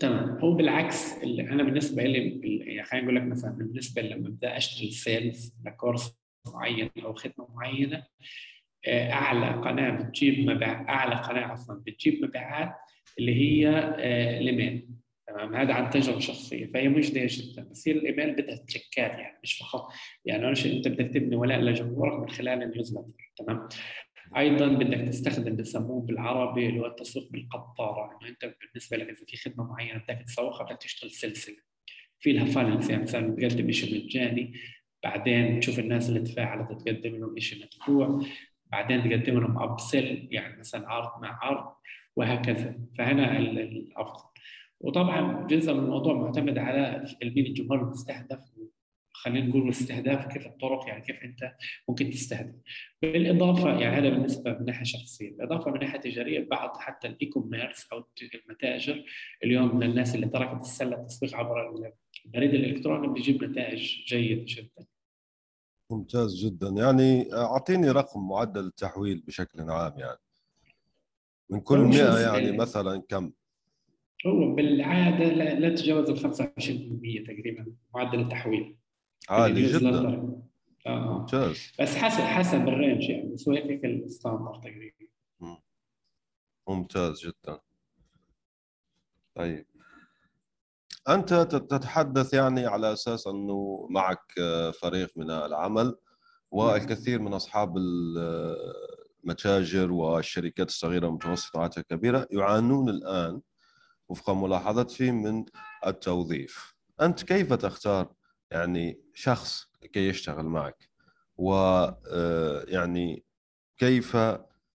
تمام. 0.00 0.38
هو 0.38 0.54
بالعكس 0.54 1.12
اللي 1.22 1.42
أنا 1.42 1.62
بالنسبة 1.62 2.02
لي 2.02 2.40
يعني 2.58 2.84
خلينا 2.84 3.04
نقول 3.04 3.16
لك 3.16 3.22
مثلا 3.22 3.50
بالنسبة 3.50 4.02
لما 4.02 4.28
أبدأ 4.28 4.56
أشتري 4.56 4.90
سيلز 4.90 5.54
لكورس 5.64 6.18
معين 6.54 6.90
أو 7.04 7.14
خدمة 7.14 7.48
معينة 7.54 8.06
أعلى 8.86 9.50
قناة 9.50 9.90
بتجيب 9.90 10.50
مبيع 10.50 10.88
أعلى 10.88 11.14
قناة 11.14 11.46
عفوا 11.46 11.74
بتجيب 11.74 12.24
مبيعات 12.24 12.72
اللي 13.18 13.34
هي 13.34 13.68
الإيميل. 14.38 14.88
آه، 15.28 15.32
تمام؟ 15.32 15.54
هذا 15.54 15.74
عن 15.74 15.90
تجربة 15.90 16.20
شخصية 16.20 16.66
فهي 16.66 16.88
مجدية 16.88 17.26
جدا. 17.30 17.68
بس 17.70 17.88
هي 17.88 17.94
الإيميل 17.94 18.32
بدها 18.32 18.56
تريكات 18.56 19.10
يعني 19.10 19.38
مش 19.42 19.58
فقط 19.58 19.92
يعني 20.24 20.50
مش 20.50 20.66
أنت 20.66 20.88
بدك 20.88 21.14
تبني 21.14 21.36
ولاء 21.36 21.60
لجمهورك 21.60 22.20
من 22.20 22.28
خلال 22.28 22.62
النيوزلتر. 22.62 23.32
تمام؟ 23.36 23.68
أيضا 24.36 24.68
بدك 24.68 25.08
تستخدم 25.08 25.56
بسموه 25.56 26.02
بالعربي 26.02 26.68
اللي 26.68 26.80
هو 26.80 26.86
التسويق 26.86 27.28
بالقطارة. 27.30 28.18
إنه 28.22 28.30
أنت 28.30 28.54
بالنسبة 28.60 28.96
لك 28.96 29.08
إذا 29.08 29.24
في 29.26 29.36
خدمة 29.36 29.64
معينة 29.64 29.98
بدك 29.98 30.22
تسوقها 30.26 30.64
بدك 30.64 30.82
تشتغل 30.82 31.10
سلسلة. 31.10 31.56
في 32.20 32.32
لها 32.32 32.44
funnels 32.44 32.90
يعني 32.90 33.02
مثلا 33.02 33.34
بتقدم 33.34 33.72
شيء 33.72 34.04
مجاني 34.04 34.52
بعدين 35.02 35.60
تشوف 35.60 35.78
الناس 35.78 36.08
اللي 36.08 36.20
تفاعلت 36.20 36.82
تقدم 36.82 37.16
لهم 37.16 37.38
شيء 37.38 37.64
مدفوع. 37.64 38.26
بعدين 38.72 39.02
تقدم 39.02 39.40
لهم 39.40 39.62
upsell 39.62 40.28
يعني 40.30 40.58
مثلا 40.58 40.88
عرض 40.88 41.22
مع 41.22 41.38
عرض 41.42 41.74
وهكذا. 42.16 42.78
فهنا 42.98 43.38
الأفضل. 43.38 44.28
وطبعا 44.80 45.46
جزء 45.46 45.74
من 45.74 45.80
الموضوع 45.80 46.14
معتمد 46.14 46.58
على 46.58 47.04
مين 47.22 47.46
الجمهور 47.46 47.82
المستهدف 47.82 48.38
خلينا 49.12 49.46
نقول 49.46 49.68
استهداف 49.68 50.26
كيف 50.26 50.46
الطرق 50.46 50.88
يعني 50.88 51.04
كيف 51.04 51.22
أنت 51.22 51.52
ممكن 51.88 52.10
تستهدف. 52.10 52.54
بالإضافة 53.02 53.80
يعني 53.80 53.96
هذا 53.96 54.08
بالنسبة 54.08 54.58
من 54.58 54.64
ناحية 54.64 54.84
شخصية. 54.84 55.30
بالإضافة 55.30 55.70
من 55.70 55.80
ناحية 55.80 56.00
تجارية 56.00 56.48
بعض 56.50 56.76
حتى 56.76 57.08
ال 57.08 57.26
e-commerce 57.26 57.88
أو 57.92 58.04
المتاجر 58.48 59.04
اليوم 59.44 59.76
من 59.76 59.82
الناس 59.82 60.14
اللي 60.14 60.26
تركت 60.26 60.60
السلة 60.60 60.96
التسويق 60.96 61.36
عبر 61.36 61.74
البريد 62.26 62.54
الإلكتروني 62.54 63.08
بيجيب 63.08 63.44
نتائج 63.44 64.04
جيدة 64.06 64.44
جدا. 64.46 64.77
ممتاز 65.90 66.34
جدا. 66.44 66.68
يعني 66.68 67.34
أعطيني 67.34 67.90
رقم 67.90 68.28
معدل 68.28 68.66
التحويل 68.66 69.20
بشكل 69.26 69.70
عام 69.70 69.98
يعني. 69.98 70.18
من 71.50 71.60
كل 71.60 71.78
100 71.78 72.18
يعني 72.20 72.52
مثلا 72.56 73.02
كم؟ 73.08 73.32
هو 74.26 74.54
بالعادة 74.54 75.24
لا, 75.24 75.54
لا 75.60 75.68
تتجاوز 75.68 76.10
ال 76.10 76.18
25% 76.18 77.26
تقريبا 77.26 77.72
معدل 77.94 78.20
التحويل. 78.20 78.76
عالي 79.28 79.66
جدا. 79.66 80.32
آه. 80.86 81.18
ممتاز. 81.18 81.72
بس 81.80 81.96
حسب 81.96 82.20
حسب 82.22 82.68
ال 82.68 82.75
range 82.75 83.08
يعني 83.08 83.32
بس 83.34 83.48
هو 83.48 83.54
هيك 83.54 83.84
ال 83.84 83.92
standard 83.92 84.60
تقريبا. 84.60 85.08
ممتاز 86.68 87.26
جدا. 87.26 87.60
طيب. 89.34 89.66
أنت 91.08 91.34
تتحدث 91.34 92.34
يعني 92.34 92.66
على 92.66 92.92
أساس 92.92 93.26
أنه 93.26 93.86
معك 93.90 94.34
فريق 94.82 95.10
من 95.16 95.30
العمل 95.30 95.96
والكثير 96.50 97.20
من 97.20 97.34
أصحاب 97.34 97.76
المتاجر 99.24 99.92
والشركات 99.92 100.68
الصغيرة 100.68 101.06
والمتوسطة 101.06 101.70
الكبيرة 101.78 102.26
يعانون 102.30 102.88
الآن 102.88 103.40
وفق 104.08 104.30
ملاحظتي 104.30 105.10
من 105.10 105.44
التوظيف. 105.86 106.74
أنت 107.00 107.22
كيف 107.22 107.52
تختار 107.52 108.12
يعني 108.50 109.00
شخص 109.14 109.66
كي 109.92 110.08
يشتغل 110.08 110.44
معك؟ 110.44 110.88
ويعني 111.36 113.14
آه، 113.14 113.22
كيف 113.78 114.16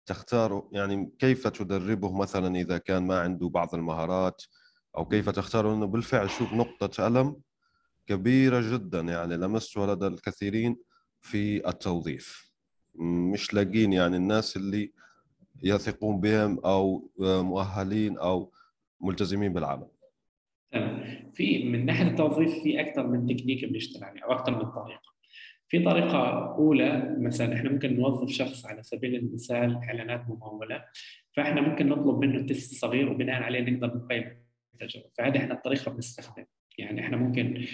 تختار 0.06 0.68
يعني 0.72 1.12
كيف 1.18 1.48
تدربه 1.48 2.12
مثلا 2.18 2.56
إذا 2.56 2.78
كان 2.78 3.06
ما 3.06 3.20
عنده 3.20 3.48
بعض 3.48 3.74
المهارات؟ 3.74 4.42
أو 4.98 5.04
كيف 5.04 5.30
تختار 5.30 5.74
أنه 5.74 5.86
بالفعل 5.86 6.30
شوف 6.30 6.52
نقطة 6.52 7.06
ألم 7.06 7.36
كبيرة 8.06 8.76
جدا 8.76 9.00
يعني 9.00 9.36
لمستها 9.36 9.94
لدى 9.94 10.06
الكثيرين 10.06 10.76
في 11.20 11.68
التوظيف. 11.68 12.52
مش 13.32 13.54
لاقين 13.54 13.92
يعني 13.92 14.16
الناس 14.16 14.56
اللي 14.56 14.92
يثقون 15.62 16.20
بهم 16.20 16.58
أو 16.58 17.10
مؤهلين 17.20 18.18
أو 18.18 18.52
ملتزمين 19.00 19.52
بالعمل. 19.52 19.88
في 21.32 21.64
من 21.64 21.86
ناحية 21.86 22.06
التوظيف 22.06 22.62
في 22.62 22.80
أكثر 22.80 23.06
من 23.06 23.26
تكنيك 23.26 23.64
بنشتغل 23.64 24.04
عليه 24.04 24.24
أو 24.24 24.32
أكثر 24.32 24.52
من 24.52 24.70
طريقة. 24.70 25.08
في 25.68 25.84
طريقة 25.84 26.54
أولى 26.54 27.16
مثلا 27.18 27.54
إحنا 27.54 27.70
ممكن 27.70 27.96
نوظف 27.96 28.30
شخص 28.30 28.66
على 28.66 28.82
سبيل 28.82 29.14
المثال 29.14 29.76
إعلانات 29.76 30.24
ممولة 30.28 30.84
فإحنا 31.36 31.60
ممكن 31.60 31.88
نطلب 31.88 32.18
منه 32.18 32.46
تست 32.46 32.74
صغير 32.74 33.08
وبناء 33.08 33.42
عليه 33.42 33.70
نقدر 33.70 33.96
نقيم 33.96 34.47
التجربة. 34.82 35.08
فهذه 35.18 35.38
إحنا 35.38 35.54
الطريقة 35.54 35.90
بنستخدم 35.90 36.44
يعني 36.78 37.00
إحنا 37.00 37.16
ممكن 37.16 37.64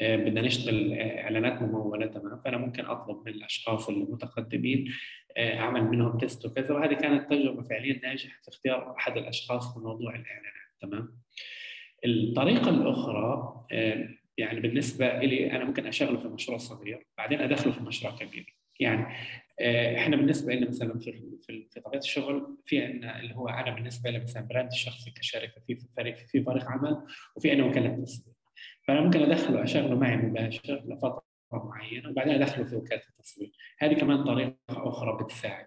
آه، 0.00 0.16
بدنا 0.16 0.40
نشتغل 0.40 0.92
آه، 0.92 1.22
إعلانات 1.22 1.62
ممولة 1.62 2.06
تمام؟ 2.06 2.40
فأنا 2.44 2.56
ممكن 2.56 2.84
أطلب 2.84 3.22
من 3.26 3.32
الأشخاص 3.32 3.88
المتقدمين 3.88 4.92
آه، 5.36 5.58
أعمل 5.58 5.84
منهم 5.84 6.18
تيست 6.18 6.46
وكذا. 6.46 6.74
وهذه 6.74 6.94
كانت 6.94 7.30
تجربة 7.30 7.62
فعليا 7.62 8.00
ناجحة 8.02 8.40
في 8.42 8.48
اختيار 8.48 8.96
أحد 8.98 9.16
الأشخاص 9.16 9.74
في 9.74 9.80
موضوع 9.80 10.14
الإعلانات 10.14 10.66
تمام؟ 10.80 11.20
الطريقة 12.04 12.70
الأخرى 12.70 13.52
يعني 14.38 14.60
بالنسبة 14.60 15.18
لي 15.18 15.52
أنا 15.52 15.64
ممكن 15.64 15.86
أشغله 15.86 16.18
في 16.18 16.28
مشروع 16.28 16.58
صغير 16.58 17.06
بعدين 17.18 17.40
أدخله 17.40 17.72
في 17.72 17.80
مشروع 17.80 18.16
كبير. 18.16 18.56
يعني 18.80 19.06
إحنا 19.96 20.16
بالنسبة 20.16 20.54
لنا 20.54 20.68
مثلا 20.68 20.98
في 20.98 21.22
في 21.42 21.80
طبيعة 21.80 22.00
الشغل 22.00 22.56
في 22.64 22.84
عندنا 22.84 23.20
اللي 23.20 23.34
هو 23.36 23.48
أنا 23.48 23.74
بالنسبة 23.74 24.10
لي 24.10 24.18
مثلا 24.18 24.42
براند 24.42 24.72
شخصي 24.72 25.10
كشركة 25.10 25.60
في 25.66 25.78
فريق 25.96 26.16
في 26.16 26.42
فريق 26.42 26.64
عمل 26.64 27.02
وفي 27.36 27.52
أنا 27.52 27.64
وكالة 27.64 28.04
تسويق 28.04 28.36
فأنا 28.86 29.00
ممكن 29.00 29.22
أدخله 29.22 29.62
أشغله 29.62 29.94
معي 29.94 30.16
مباشر 30.16 30.82
لفترة 30.86 31.22
معينة 31.52 32.10
وبعدين 32.10 32.34
أدخله 32.34 32.64
في 32.64 32.76
وكالة 32.76 33.02
التسويق 33.10 33.52
هذه 33.78 33.94
كمان 33.94 34.24
طريقة 34.24 34.56
أخرى 34.70 35.24
بتساعد. 35.24 35.66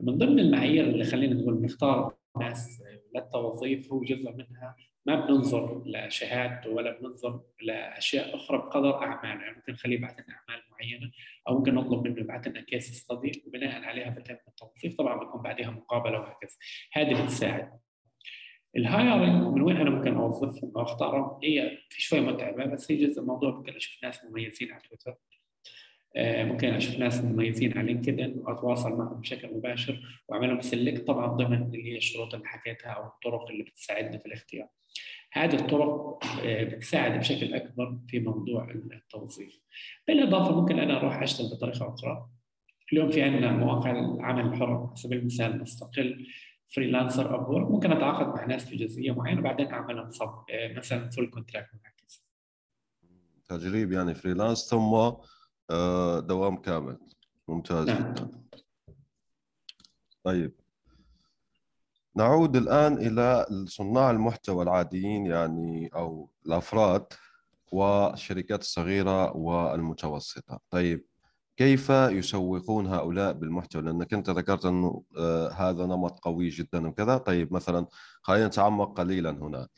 ومن 0.00 0.18
ضمن 0.18 0.38
المعايير 0.38 0.84
اللي 0.84 1.04
خلينا 1.04 1.34
نقول 1.34 1.62
نختار 1.62 2.16
ناس 2.40 2.82
للتوظيف 3.14 3.92
هو 3.92 4.04
جزء 4.04 4.32
منها 4.32 4.76
ما 5.06 5.26
بننظر 5.26 5.82
لشهادته 5.86 6.70
ولا 6.70 6.98
بننظر 7.00 7.40
لأشياء 7.62 8.36
أخرى 8.36 8.58
بقدر 8.58 8.94
أعماله. 9.02 9.42
يعني 9.44 9.56
ممكن 9.56 9.72
نخليه 9.72 9.98
لنا 9.98 10.12
أعمال 10.12 10.63
معينة 10.80 11.10
أو 11.48 11.58
ممكن 11.58 11.74
نطلب 11.74 12.08
منه 12.08 12.20
يبعث 12.20 12.48
لنا 12.48 12.60
case 12.60 12.92
study 12.92 13.44
وبناء 13.46 13.82
عليها 13.82 14.10
بتم 14.10 14.36
التوظيف. 14.48 14.96
طبعا 14.98 15.18
بيكون 15.18 15.42
بعدها 15.42 15.70
مقابلة 15.70 16.20
وهكذا. 16.20 16.52
هذه 16.92 17.24
بتساعد. 17.24 17.72
ال 18.76 18.87
hiring 18.87 19.54
من 19.54 19.62
وين 19.62 19.76
أنا 19.76 19.90
ممكن 19.90 20.14
اوظفهم 20.14 20.72
أو 20.76 20.82
اختارهم 20.82 21.40
هي 21.44 21.78
في 21.90 22.02
شوي 22.02 22.20
متعبة 22.20 22.64
بس 22.64 22.92
هي 22.92 23.06
جزء 23.06 23.20
الموضوع. 23.20 23.50
ممكن 23.50 23.72
أشوف 23.76 24.04
ناس 24.04 24.24
مميزين 24.24 24.72
على 24.72 24.82
تويتر. 24.88 25.14
آه، 26.16 26.44
ممكن 26.44 26.68
أشوف 26.68 26.98
ناس 26.98 27.24
مميزين 27.24 27.78
على 27.78 27.86
LinkedIn 27.86 28.34
وأتواصل 28.36 28.92
معهم 28.92 29.20
بشكل 29.20 29.54
مباشر 29.54 30.22
وأعملهم 30.28 30.60
select 30.60 31.06
طبعا 31.06 31.26
ضمن 31.26 31.62
اللي 31.62 31.92
هي 31.92 31.96
الشروط 31.96 32.34
اللي 32.34 32.46
حكيتها 32.46 32.90
أو 32.90 33.06
الطرق 33.06 33.50
اللي 33.50 33.62
بتساعدنا 33.62 34.18
في 34.18 34.26
الاختيار. 34.26 34.68
هذه 35.34 35.54
الطرق 35.54 36.24
آه، 36.44 36.64
بتساعد 36.64 37.18
بشكل 37.18 37.54
أكبر 37.54 37.98
في 38.08 38.18
موضوع 38.18 38.70
التوظيف. 38.70 39.60
بالإضافة 40.08 40.60
ممكن 40.60 40.78
أنا 40.78 40.96
أروح 40.96 41.22
أشتغل 41.22 41.50
بطريقة 41.50 41.94
أخرى. 41.94 42.28
اليوم 42.92 43.10
في 43.10 43.22
عندنا 43.22 43.52
مواقع 43.52 43.90
العمل 43.90 44.46
الحر 44.46 44.76
على 44.76 44.96
سبيل 44.96 45.18
المثال 45.18 45.62
مستقل 45.62 46.26
Freelancer 46.74 47.34
Upwork 47.34 47.50
ممكن 47.50 47.92
أتعاقد 47.92 48.26
مع 48.26 48.44
ناس 48.44 48.64
في 48.64 48.76
جزئية 48.76 49.12
معينة 49.12 49.40
وبعدين 49.40 49.66
اعملها 49.66 50.10
صب 50.10 50.44
آه، 50.50 50.72
مثلا 50.78 51.10
full 51.10 51.30
contract 51.30 51.70
وهكذا 51.74 52.18
تجريب 53.48 53.92
يعني 53.92 54.14
freelance 54.14 54.68
ثم 54.70 54.94
آه، 55.70 56.20
دوام 56.20 56.56
كامل 56.56 56.98
ممتاز 57.48 57.90
نعم. 57.90 58.14
جدا 58.14 58.30
طيب 60.22 60.63
نعود 62.16 62.56
الآن 62.56 62.92
إلى 62.98 63.46
صناع 63.68 64.10
المحتوى 64.10 64.62
العاديين 64.62 65.26
يعني 65.26 65.90
أو 65.94 66.30
الأفراد 66.46 67.06
والشركات 67.72 68.60
الصغيرة 68.60 69.36
والمتوسطة. 69.36 70.60
طيب 70.70 71.04
كيف 71.56 71.90
يسوقون 71.90 72.86
هؤلاء 72.86 73.32
بالمحتوى؟ 73.32 73.82
لأنك 73.82 74.14
أنت 74.14 74.30
ذكرت 74.30 74.64
أنه 74.66 75.02
آه 75.18 75.48
هذا 75.50 75.86
نمط 75.86 76.18
قوي 76.20 76.48
جدا 76.48 76.88
وكذا. 76.88 77.16
طيب 77.16 77.52
مثلا 77.52 77.86
خلينا 78.22 78.46
نتعمق 78.46 78.98
قليلا 78.98 79.30
هنا. 79.30 79.68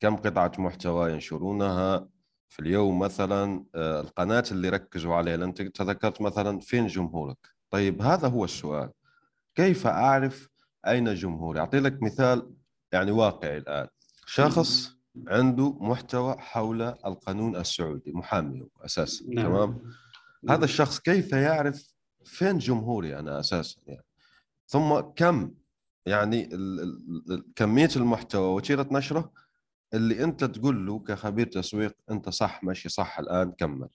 كم 0.00 0.16
قطعة 0.16 0.52
محتوى 0.58 1.12
ينشرونها 1.12 2.08
في 2.48 2.60
اليوم 2.60 2.98
مثلا؟ 2.98 3.64
آه 3.74 4.00
القناة 4.00 4.44
اللي 4.50 4.68
ركزوا 4.68 5.14
عليها 5.14 5.34
أنت 5.34 5.62
تذكرت 5.62 6.22
مثلا 6.22 6.60
فين 6.60 6.86
جمهورك. 6.86 7.38
طيب 7.70 8.02
هذا 8.02 8.28
هو 8.28 8.44
السؤال. 8.44 8.90
كيف 9.54 9.86
أعرف 9.86 10.53
أين 10.88 11.14
جمهوري؟ 11.14 11.60
اعطي 11.60 11.78
لك 11.80 12.02
مثال 12.02 12.50
يعني 12.92 13.10
واقعي 13.10 13.58
الآن. 13.58 13.88
شخص 14.26 14.94
عنده 15.28 15.76
محتوى 15.80 16.36
حول 16.38 16.82
القانون 16.82 17.56
السعودي 17.56 18.12
محامي 18.12 18.68
أساسا 18.84 19.24
نعم. 19.28 19.46
تمام؟ 19.46 19.82
هذا 20.48 20.64
الشخص 20.64 20.98
كيف 20.98 21.32
يعرف 21.32 21.94
فين 22.24 22.58
جمهوري 22.58 23.18
أنا 23.18 23.40
أساسا 23.40 23.80
يعني؟ 23.86 24.04
ثم 24.66 25.00
كم 25.00 25.54
يعني 26.06 26.48
كمية 27.56 27.88
المحتوى 27.96 28.54
وتيرة 28.54 28.88
نشره 28.92 29.32
اللي 29.94 30.24
أنت 30.24 30.44
تقول 30.44 30.86
له 30.86 30.98
كخبير 30.98 31.46
تسويق 31.46 31.96
أنت 32.10 32.28
صح 32.28 32.64
ماشي 32.64 32.88
صح 32.88 33.18
الآن 33.18 33.52
كمل. 33.52 33.88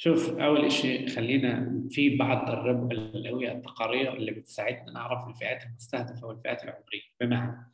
شوف 0.00 0.38
أول 0.38 0.72
شيء 0.72 1.08
خلينا 1.08 1.82
في 1.90 2.16
بعض 2.16 2.50
الرب 2.50 2.92
اللي 2.92 3.28
هي 3.28 3.52
التقارير 3.52 4.14
اللي 4.14 4.30
بتساعدنا 4.30 4.92
نعرف 4.92 5.28
الفئات 5.28 5.64
المستهدفة 5.64 6.26
والفئات 6.26 6.64
العمرية. 6.64 7.02
بمعنى 7.20 7.72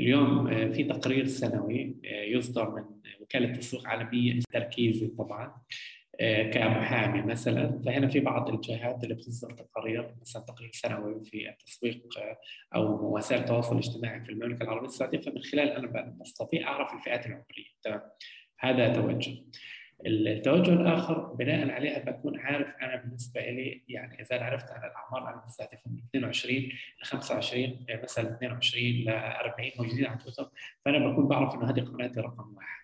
اليوم 0.00 0.48
آه، 0.48 0.68
في 0.68 0.84
تقرير 0.84 1.26
سنوي 1.26 1.96
آه، 2.04 2.22
يصدر 2.22 2.70
من 2.70 2.84
وكالة 3.20 3.52
تسويق 3.52 3.88
عالميه 3.88 4.40
تركيزي 4.50 5.06
طبعا 5.06 5.62
آه، 6.20 6.50
كمحامي 6.50 7.22
مثلا. 7.22 7.82
فهنا 7.86 8.08
في 8.08 8.20
بعض 8.20 8.48
الجهات 8.48 9.04
اللي 9.04 9.14
بتصدر 9.14 9.52
تقارير 9.52 10.14
مثلا 10.20 10.42
تقرير 10.42 10.70
سنوي 10.72 11.24
في 11.24 11.48
التسويق 11.48 12.02
أو 12.74 13.16
وسائل 13.16 13.40
التواصل 13.40 13.72
الاجتماعي 13.72 14.24
في 14.24 14.32
المملكة 14.32 14.62
العربية 14.62 14.88
السعودية. 14.88 15.20
فمن 15.20 15.42
خلال 15.42 15.68
أنا 15.68 16.16
بستطيع 16.20 16.68
أعرف 16.68 16.94
الفئات 16.94 17.26
العمرية. 17.26 17.68
تمام؟ 17.82 18.00
هذا 18.58 18.92
توجه. 18.92 19.36
التوجه 20.06 20.72
الآخر 20.72 21.18
بناء 21.18 21.70
عليها 21.70 21.98
بكون 21.98 22.40
عارف 22.40 22.68
أنا 22.82 22.96
بالنسبة 22.96 23.40
لي 23.40 23.82
يعني 23.88 24.22
إذا 24.22 24.44
عرفت 24.44 24.70
أنا 24.70 24.86
الأعمار 24.86 25.34
أنا 25.34 25.42
مستهدف 25.46 25.78
من 25.86 25.98
22 25.98 26.56
ل 27.02 27.04
25 27.04 27.86
مثلا 28.02 28.34
22 28.34 28.84
ل 28.84 29.08
40 29.08 29.70
موجودين 29.78 30.06
على 30.06 30.18
تويتر 30.18 30.50
فأنا 30.84 31.08
بكون 31.08 31.28
بعرف 31.28 31.54
إنه 31.54 31.70
هذه 31.70 31.80
قناتي 31.80 32.20
رقم 32.20 32.56
واحد. 32.56 32.78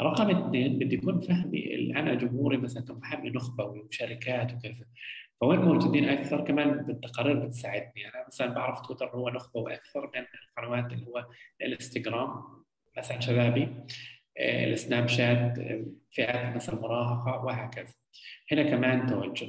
رقم 0.00 0.30
اثنين 0.30 0.78
بدي 0.78 0.94
يكون 0.94 1.20
فهمي 1.20 1.92
أنا 1.96 2.14
جمهوري 2.14 2.56
مثلا 2.56 2.84
كمحامي 2.84 3.30
نخبوي 3.30 3.80
وشركات 3.80 4.52
وكذا 4.52 4.86
فوين 5.40 5.58
موجودين 5.58 6.08
أكثر؟ 6.08 6.44
كمان 6.44 6.70
بالتقارير 6.70 7.46
بتساعدني. 7.46 8.08
أنا 8.08 8.24
مثلا 8.26 8.54
بعرف 8.54 8.80
تويتر 8.80 9.06
هو 9.06 9.28
نخبوي 9.28 9.74
أكثر 9.74 10.10
من 10.14 10.24
القنوات 10.48 10.92
اللي 10.92 11.06
هو 11.06 11.26
الإنستغرام 11.62 12.44
مثلا 12.98 13.20
شبابي. 13.20 13.62
آه، 13.62 13.86
السناب 14.38 15.08
شات 15.08 15.58
آه، 15.58 15.84
فئات 16.10 16.56
مثلا 16.56 16.80
مراهقه 16.80 17.44
وهكذا. 17.44 17.94
هنا 18.52 18.62
كمان 18.62 19.06
توجه. 19.06 19.48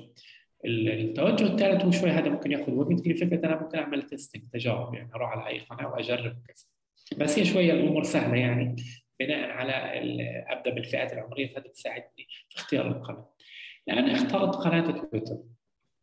التوجه 0.65 1.43
الثالث 1.43 1.85
هو 1.85 1.91
شوي 1.91 2.09
هذا 2.09 2.29
ممكن 2.29 2.51
يأخذ 2.51 2.71
وقت. 2.71 2.99
تجي 2.99 3.13
فكره 3.13 3.45
أنا 3.47 3.61
ممكن 3.61 3.77
أعمل 3.77 4.03
testing 4.03 4.43
تجارب 4.53 4.93
يعني 4.93 5.09
أروح 5.15 5.29
على 5.29 5.47
أي 5.47 5.59
قناة 5.59 5.87
وأجرب 5.87 6.37
كذا. 6.47 6.65
بس 7.17 7.39
هي 7.39 7.45
شوية 7.45 7.73
الأمور 7.73 8.03
سهلة 8.03 8.35
يعني 8.37 8.75
بناء 9.19 9.49
على 9.49 9.73
أبدأ 10.47 10.71
بالفئات 10.71 11.13
العمرية 11.13 11.47
فهذا 11.47 11.67
بتساعدني 11.67 12.27
في 12.49 12.57
اختيار 12.57 12.87
القناة. 12.87 13.29
الآن 13.89 14.09
اخترت 14.09 14.55
قناة 14.55 14.91
تويتر. 14.91 15.37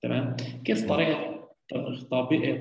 تمام؟ 0.02 0.36
كيف 0.64 0.88
طريقة 0.88 1.48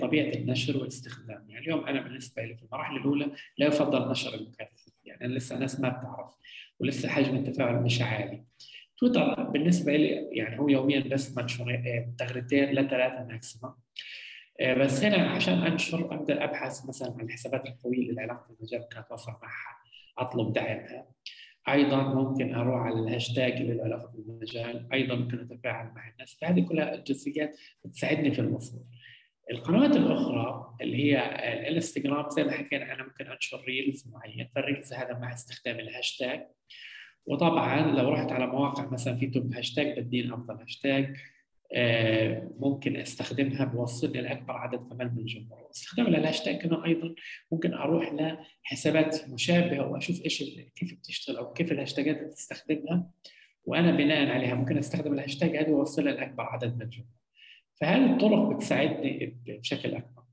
طبيعة 0.01 0.33
النشر 0.33 0.77
والاستخدام؟ 0.77 1.45
يعني 1.49 1.65
اليوم 1.65 1.85
أنا 1.85 2.01
بالنسبة 2.01 2.43
لي 2.43 2.55
في 2.55 2.63
المراحل 2.63 2.97
الأولى 2.97 3.31
لا 3.57 3.67
يفضل 3.67 4.11
نشر 4.11 4.33
المكثف 4.33 4.90
يعني 5.19 5.35
لسه 5.35 5.59
ناس 5.59 5.79
ما 5.79 5.89
بتعرف 5.89 6.33
ولسه 6.79 7.09
حجم 7.09 7.35
التفاعل 7.35 7.75
مش 7.75 8.01
عالي. 8.01 8.43
تويتر 8.97 9.43
بالنسبة 9.43 9.95
لي 9.95 10.29
يعني 10.31 10.59
هو 10.59 10.69
يوميا 10.69 10.99
بس 10.99 11.37
منشور 11.37 11.73
آه، 11.73 12.13
تغريدتين 12.17 12.69
لثلاثه 12.71 13.23
maximum 13.23 13.73
آه، 14.61 14.73
بس 14.73 15.03
هنا 15.03 15.29
عشان 15.29 15.53
أنشر 15.53 16.15
ابدا 16.15 16.43
أبحث 16.43 16.85
مثلا 16.85 17.15
عن 17.19 17.25
الحسابات 17.25 17.65
القوية 17.65 18.09
اللي 18.09 18.21
علاقه 18.21 18.47
بالمجال 18.49 18.81
ممكن 18.81 18.97
أتواصل 18.97 19.31
معها 19.31 19.77
أطلب 20.17 20.53
دعمها 20.53 21.07
أيضا 21.69 22.03
ممكن 22.03 22.55
أروح 22.55 22.81
على 22.81 22.99
الهاشتاج 22.99 23.51
اللي 23.51 23.73
له 23.73 23.83
علاقة 23.83 24.11
بالمجال 24.15 24.87
أيضا 24.93 25.15
ممكن 25.15 25.39
أتفاعل 25.39 25.85
مع 25.95 26.09
الناس. 26.09 26.37
فهذه 26.41 26.61
كلها 26.61 26.95
الجزئيات 26.95 27.57
بتساعدني 27.85 28.31
في 28.31 28.41
الوصول 28.41 28.83
القنوات 29.51 29.95
الأخرى 29.95 30.75
اللي 30.81 30.97
هي 30.97 31.19
الانستغرام 31.67 32.29
زي 32.29 32.43
ما 32.43 32.51
حكينا 32.51 32.93
أنا 32.93 33.03
ممكن 33.03 33.27
أنشر 33.27 33.61
reels 33.61 34.07
معين 34.07 34.49
فال 34.55 34.66
reels 34.66 34.93
هذا 34.93 35.13
مع 35.13 35.33
استخدام 35.33 35.79
الهاشتاج. 35.79 36.47
وطبعا 37.25 37.91
لو 37.91 38.09
رحت 38.09 38.31
على 38.31 38.47
مواقع 38.47 38.89
مثلا 38.89 39.17
في 39.17 39.27
top 39.27 39.53
hashtag 39.53 39.99
بدين 39.99 40.33
أفضل 40.33 40.55
هاشتاج. 40.61 41.17
آه، 41.73 42.51
ممكن 42.59 42.97
أستخدمها 42.97 43.65
بوصلني 43.65 44.21
لأكبر 44.21 44.53
عدد 44.53 44.79
كمان 44.89 45.11
من 45.15 45.19
الجمهور. 45.19 45.69
استخدام 45.71 46.07
الهاشتاج 46.07 46.57
كمان 46.57 46.83
أيضا 46.83 47.15
ممكن 47.51 47.73
أروح 47.73 48.13
لحسابات 48.63 49.29
مشابهة 49.29 49.87
وأشوف 49.87 50.25
إيش 50.25 50.43
كيف 50.75 50.93
بتشتغل 50.93 51.37
أو 51.37 51.53
كيف 51.53 51.71
الهاشتاجات 51.71 52.23
بتستخدمها. 52.23 53.11
وأنا 53.65 53.91
بناء 53.91 54.31
عليها 54.31 54.55
ممكن 54.55 54.77
أستخدم 54.77 55.13
الهاشتاج 55.13 55.57
هذا 55.57 55.69
وأوصلها 55.69 56.13
لأكبر 56.13 56.43
عدد 56.43 56.75
من 56.75 56.81
الجمهور. 56.81 57.20
فهذه 57.81 58.11
الطرق 58.11 58.55
بتساعدني 58.55 59.37
بشكل 59.45 59.95
أكبر؟ 59.95 60.23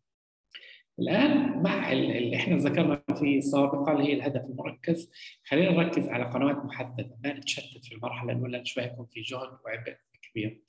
الآن 0.98 1.62
مع 1.62 1.92
اللي 1.92 2.36
إحنا 2.36 2.56
ذكرنا 2.56 3.02
فيه 3.18 3.40
سابقا 3.40 3.92
اللي 3.92 4.08
هي 4.08 4.12
الهدف 4.12 4.44
المركز. 4.44 5.10
خلينا 5.44 5.70
نركز 5.70 6.08
على 6.08 6.24
قنوات 6.24 6.56
محددة. 6.56 7.18
ما 7.24 7.32
نتشتت 7.32 7.84
في 7.84 7.94
المرحلة 7.94 8.32
الأولى؟ 8.32 8.64
شوي 8.64 8.84
يكون 8.84 9.06
في 9.06 9.20
جهد 9.20 9.48
وعبء 9.64 9.96
كبير. 10.22 10.60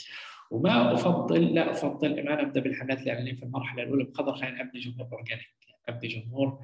وما 0.51 0.93
افضل 0.93 1.55
لا 1.55 1.71
أفضل 1.71 2.25
ما 2.25 2.41
نبدا 2.41 2.61
بالحملات 2.61 3.01
الإعلانية 3.01 3.33
في 3.33 3.43
المرحلة 3.43 3.83
الأولى 3.83 4.03
بقدر 4.03 4.35
خلينا 4.35 4.61
أبني 4.61 4.79
جمهور 4.79 5.07
organic 5.11 5.49
أبني 5.89 6.07
جمهور 6.07 6.59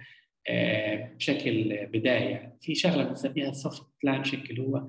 آه، 0.48 1.14
بشكل 1.16 1.86
بدايه 1.86 2.58
في 2.62 2.76
شغلة 2.76 3.04
بنسميها 3.04 3.52
soft 3.52 3.86
launching 4.04 4.50
اللي 4.50 4.62
هو 4.62 4.88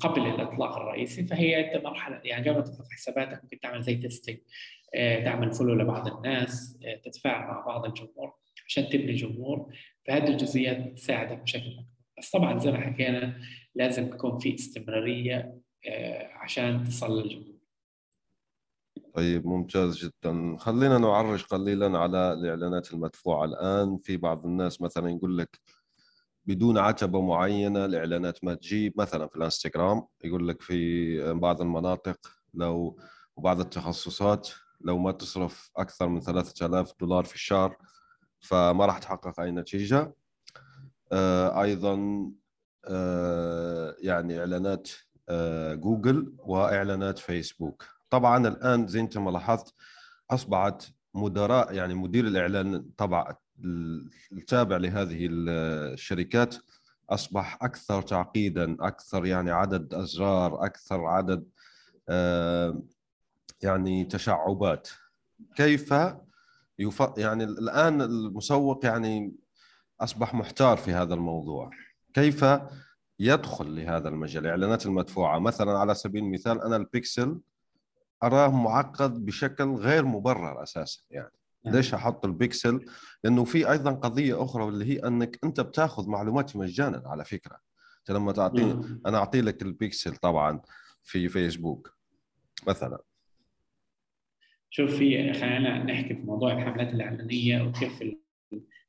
قبل 0.00 0.26
الإطلاق 0.26 0.76
الرئيسي 0.76 1.26
فهي 1.26 1.74
أنت 1.74 1.84
مرحلة 1.84 2.20
يعني 2.24 2.48
قبل 2.48 2.58
ما 2.58 2.84
حساباتك 2.92 3.44
ممكن 3.44 3.60
تعمل 3.60 3.82
زي 3.82 3.96
testing 3.96 4.38
آه، 4.94 5.24
تعمل 5.24 5.52
follow 5.52 5.74
لبعض 5.74 6.08
الناس 6.08 6.78
آه، 6.84 6.96
تتفاعل 6.96 7.46
مع 7.46 7.60
بعض 7.66 7.84
الجمهور 7.84 8.32
عشان 8.66 8.88
تبني 8.88 9.12
جمهور 9.12 9.72
فهذه 10.06 10.28
الجزئيات 10.28 10.76
بتساعدك 10.76 11.38
بشكل 11.38 11.70
أكبر. 11.70 11.84
بس 12.18 12.30
طبعا 12.30 12.58
زي 12.58 12.72
ما 12.72 12.80
حكينا 12.80 13.40
لازم 13.74 14.10
تكون 14.10 14.38
في 14.38 14.54
استمرارية 14.54 15.60
عشان 16.32 16.84
تصل 16.84 17.22
للجمهور. 17.22 17.56
طيب 19.14 19.46
ممتاز 19.46 20.04
جدا. 20.04 20.56
خلينا 20.58 20.98
نعرج 20.98 21.44
قليلا 21.44 21.98
على 21.98 22.32
الإعلانات 22.32 22.92
المدفوعة 22.92 23.44
الآن. 23.44 23.98
في 23.98 24.16
بعض 24.16 24.46
الناس 24.46 24.82
مثلا 24.82 25.10
يقول 25.10 25.38
لك 25.38 25.60
بدون 26.46 26.78
عتبة 26.78 27.20
معينة 27.20 27.84
الإعلانات 27.84 28.44
ما 28.44 28.54
تجيب. 28.54 28.92
مثلا 29.00 29.28
في 29.28 29.36
الإنستغرام 29.36 30.06
يقول 30.24 30.48
لك 30.48 30.62
في 30.62 31.32
بعض 31.32 31.60
المناطق 31.60 32.18
لو 32.54 32.98
وبعض 33.36 33.60
التخصصات 33.60 34.48
لو 34.80 34.98
ما 34.98 35.12
تصرف 35.12 35.70
أكثر 35.76 36.08
من 36.08 36.20
3000 36.20 36.92
دولار 37.00 37.24
في 37.24 37.34
الشهر 37.34 37.76
فما 38.40 38.86
راح 38.86 38.98
تحقق 38.98 39.40
أي 39.40 39.50
نتيجة. 39.50 40.14
آه، 41.12 41.62
أيضا 41.62 42.26
آه، 42.88 43.96
يعني 43.98 44.38
إعلانات 44.38 44.90
آه، 45.28 45.74
جوجل 45.74 46.34
وإعلانات 46.38 47.18
فيسبوك. 47.18 47.84
طبعا 48.10 48.48
الآن 48.48 48.86
زي 48.86 49.00
أنت 49.00 49.18
ما 49.18 49.30
لاحظت 49.30 49.74
أصبحت 50.30 50.82
مدراء 51.14 51.74
يعني 51.74 51.94
مدير 51.94 52.26
الإعلان 52.26 52.90
طبعا 52.96 53.34
التابع 54.32 54.76
لهذه 54.76 55.28
الشركات 55.30 56.56
أصبح 57.10 57.58
أكثر 57.62 58.02
تعقيدا 58.02 58.76
أكثر 58.80 59.26
يعني 59.26 59.50
عدد 59.50 59.94
ازرار 59.94 60.64
أكثر 60.64 61.04
عدد 61.04 61.48
آه، 62.08 62.82
يعني 63.62 64.04
تشعبات. 64.04 64.88
كيف 65.54 65.94
يف... 66.78 67.02
يعني 67.16 67.44
الآن 67.44 68.02
المسوق 68.02 68.84
يعني 68.84 69.34
أصبح 70.00 70.34
محتار 70.34 70.76
في 70.76 70.92
هذا 70.92 71.14
الموضوع. 71.14 71.70
كيف 72.14 72.44
يدخل 73.18 73.76
لهذا 73.76 74.08
المجال؟ 74.08 74.44
الإعلانات 74.44 74.86
المدفوعة. 74.86 75.38
مثلا 75.38 75.78
على 75.78 75.94
سبيل 75.94 76.24
المثال 76.24 76.62
أنا 76.62 76.76
البيكسل 76.76 77.38
أراه 78.22 78.48
معقد 78.48 79.24
بشكل 79.24 79.74
غير 79.74 80.04
مبرر 80.04 80.62
أساسا 80.62 81.00
يعني. 81.10 81.32
ليش 81.66 81.94
أحط 81.94 82.24
البيكسل؟ 82.24 82.84
لأنه 83.24 83.44
في 83.44 83.70
أيضا 83.70 83.90
قضية 83.90 84.44
أخرى 84.44 84.64
واللي 84.64 84.84
هي 84.84 84.98
أنك 84.98 85.38
أنت 85.44 85.60
بتاخذ 85.60 86.08
معلوماتي 86.08 86.58
مجانا 86.58 87.02
على 87.06 87.24
فكرة 87.24 87.60
أنت 87.98 88.10
لما 88.16 88.32
تعطيني 88.32 88.72
نعم. 88.72 89.00
أنا 89.06 89.18
أعطي 89.18 89.40
لك 89.40 89.62
البيكسل 89.62 90.16
طبعا 90.16 90.60
في 91.02 91.28
فيسبوك 91.28 91.96
مثلا 92.68 92.98
شوف 94.70 94.96
في 94.96 95.32
خلينا 95.32 95.84
نحكي 95.84 96.14
في 96.14 96.20
موضوع 96.22 96.52
الحملات 96.52 96.88
الإعلانية 96.88 97.62
وكيف 97.62 98.02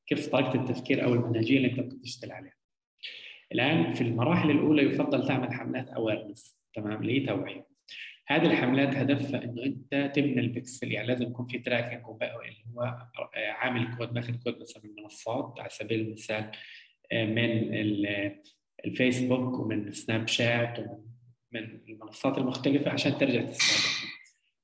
كيف 0.07 0.27
طريقة 0.27 0.53
التفكير 0.53 1.03
أو 1.03 1.13
المنهجيه 1.13 1.57
اللي 1.57 1.71
أنت 1.71 1.79
بتشتغل 1.79 2.31
عليها. 2.31 2.53
الآن 3.51 3.93
في 3.93 4.01
المراحل 4.01 4.51
الأولى 4.51 4.83
يفضل 4.83 5.27
تعمل 5.27 5.53
حملات 5.53 5.89
awareness 5.89 6.57
تمام 6.73 7.01
اللي 7.01 7.21
هي 7.21 7.25
توعية. 7.25 7.66
هذه 8.27 8.45
الحملات 8.45 8.95
هدفها 8.95 9.43
انه 9.43 9.63
أنت 9.63 10.11
تبني 10.15 10.39
البكسل 10.39 10.91
يعني 10.91 11.07
لازم 11.07 11.25
يكون 11.25 11.47
في 11.47 11.59
tracking 11.59 12.01
اللي 12.21 12.63
هو 12.75 13.07
عامل 13.35 13.97
كود 13.97 14.13
ماخذ 14.13 14.35
كود 14.43 14.61
مثلا 14.61 14.83
من 14.83 14.89
المنصات 14.89 15.59
على 15.59 15.69
سبيل 15.69 15.99
المثال 15.99 16.51
آه، 17.11 17.25
من 17.25 17.75
الفيسبوك 18.85 19.59
ومن 19.59 19.91
سناب 19.91 20.27
شات 20.27 20.79
ومن 20.79 21.81
المنصات 21.89 22.37
المختلفة 22.37 22.91
عشان 22.91 23.17
ترجع 23.17 23.41
تستهدف 23.41 24.07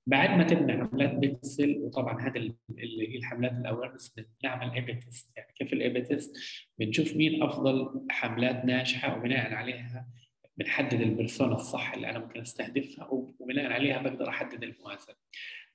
بعد 0.08 0.30
ما 0.30 0.44
تبني 0.44 0.74
حملات 0.74 1.14
بيكسل 1.14 1.78
وطبعا 1.82 2.22
هذا 2.22 2.38
اللي 2.38 3.14
هي 3.14 3.18
الحملات 3.18 3.52
ال 3.52 3.58
awareness 3.58 4.16
بنعمل 4.42 4.72
A/B 4.72 4.94
test 4.94 5.38
يعني 5.38 5.54
كيف 5.56 5.74
ال 5.74 5.90
A/B 5.90 6.02
test 6.02 6.36
بنشوف 6.80 7.16
مين 7.16 7.44
أفضل 7.44 8.06
حملات 8.10 8.66
ناجحة 8.66 9.18
وبناء 9.18 9.54
عليها 9.54 10.08
بنحدد 10.58 11.02
ال 11.02 11.09
persona 11.09 11.56
الصح 11.56 11.94
اللي 11.94 12.10
أنا 12.10 12.20
ممكن 12.20 12.42
أستهدفها 12.42 13.08
وبناء 13.12 13.72
عليها 13.72 14.02
بقدر 14.02 14.30
أحدد 14.30 14.64
الموازنة. 14.64 15.16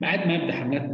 بعد 0.01 0.27
ما 0.27 0.43
أبدأ 0.43 0.53
حملات 0.53 0.91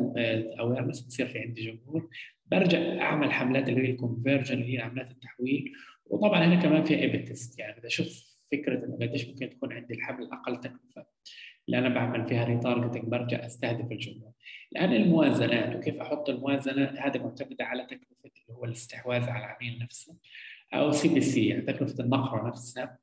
awareness 0.59 1.01
بصير 1.01 1.27
في 1.29 1.39
عندي 1.39 1.71
جمهور 1.71 2.09
برجع 2.47 3.03
أعمل 3.03 3.33
حملات 3.33 3.69
اللي 3.69 3.89
هي 3.89 3.91
ال 3.91 3.97
conversion 3.97 4.55
اللي 4.55 4.75
هي 4.75 4.83
عملات 4.83 5.11
التحويل 5.11 5.73
وطبعا 6.07 6.45
هنا 6.45 6.63
كمان 6.63 6.85
في 6.85 6.95
A/B 6.95 7.19
test 7.19 7.59
يعني 7.59 7.79
بدي 7.79 7.87
أشوف 7.87 8.35
فكرة 8.53 8.85
إنه 8.85 8.97
قديش 8.97 9.29
ممكن 9.29 9.51
تكون 9.51 9.73
عندي 9.73 9.95
الحملة 9.95 10.33
أقل 10.33 10.61
تكلفة 10.61 11.07
اللي 11.67 11.79
أنا 11.79 11.89
بعمل 11.89 12.29
فيها 12.29 12.45
retargeting 12.45 13.05
برجع 13.05 13.47
أستهدف 13.47 13.93
الجمهور. 13.93 14.33
الآن 14.73 14.93
الموازنات 14.93 15.77
وكيف 15.77 16.01
أحط 16.01 16.29
الموازنة 16.29 16.85
هذه 16.85 17.19
معتمده 17.19 17.65
على 17.65 17.85
تكلفة 17.85 18.17
اللي 18.25 18.59
هو 18.59 18.65
الاستحواذ 18.65 19.23
على 19.23 19.45
العميل 19.45 19.79
نفسه 19.83 20.17
أو 20.75 20.93
CPC 20.93 21.47
يعني 21.47 21.63
تكلفة 21.63 22.05
النقرة 22.05 22.49
نفسها 22.49 22.83
آه، 22.85 22.99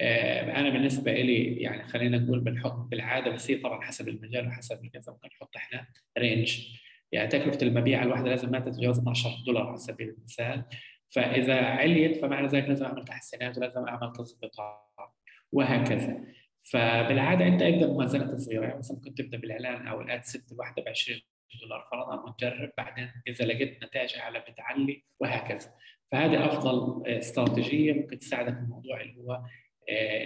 أنا 0.00 0.70
بالنسبة 0.70 1.12
لي 1.12 1.62
يعني 1.62 1.88
خلينا 1.88 2.18
نقول 2.18 2.40
بنحط 2.40 2.72
بالعادة 2.72 3.30
بس 3.30 3.50
هي 3.50 3.56
طبعا 3.56 3.82
حسب 3.82 4.08
المجال 4.08 4.46
وحسب 4.46 4.84
الكذا 4.84 5.12
ممكن 5.12 5.28
نحط 5.28 5.56
إحنا 5.56 5.86
range 6.18 6.66
يعني 7.12 7.28
تكلفة 7.28 7.58
المبيع 7.62 8.02
الواحدة 8.02 8.28
لازم 8.28 8.50
ما 8.50 8.60
تتجاوز 8.60 8.98
12 8.98 9.30
دولار 9.46 9.66
على 9.66 9.76
سبيل 9.76 10.08
المثال. 10.08 10.64
فإذا 11.10 11.60
عليت 11.60 12.16
فمعنى 12.16 12.46
ذلك 12.46 12.68
لازم 12.68 12.86
أعمل 12.86 13.04
تحسينات 13.04 13.58
ولازم 13.58 13.88
أعمل 13.88 14.12
تظبيطات 14.12 15.12
وهكذا. 15.52 16.24
فبالعادة 16.62 17.46
أنت 17.46 17.62
ابدا 17.62 17.86
بموازنه 17.86 18.36
صغيرة. 18.36 18.62
يعني 18.62 18.78
مثلا 18.78 18.96
ممكن 18.96 19.14
تبدأ 19.14 19.38
بالإعلان 19.38 19.86
أو 19.86 20.00
ال 20.00 20.08
ad 20.08 20.24
set 20.24 20.52
الواحده 20.52 20.82
ب 20.82 20.88
20 20.88 21.20
دولار 21.62 21.88
فرضا 21.90 22.22
ونجرب 22.22 22.70
بعدين 22.78 23.10
إذا 23.28 23.44
لقيت 23.44 23.84
نتائج 23.84 24.16
أعلى 24.16 24.44
بتعلي 24.48 25.04
وهكذا. 25.20 25.74
فهذه 26.12 26.46
أفضل 26.46 27.06
استراتيجية 27.06 27.92
ممكن 27.92 28.18
تساعدك 28.18 28.54
في 28.54 28.60
الموضوع 28.60 29.00
اللي 29.00 29.16
هو 29.16 29.32
آه، 29.32 29.48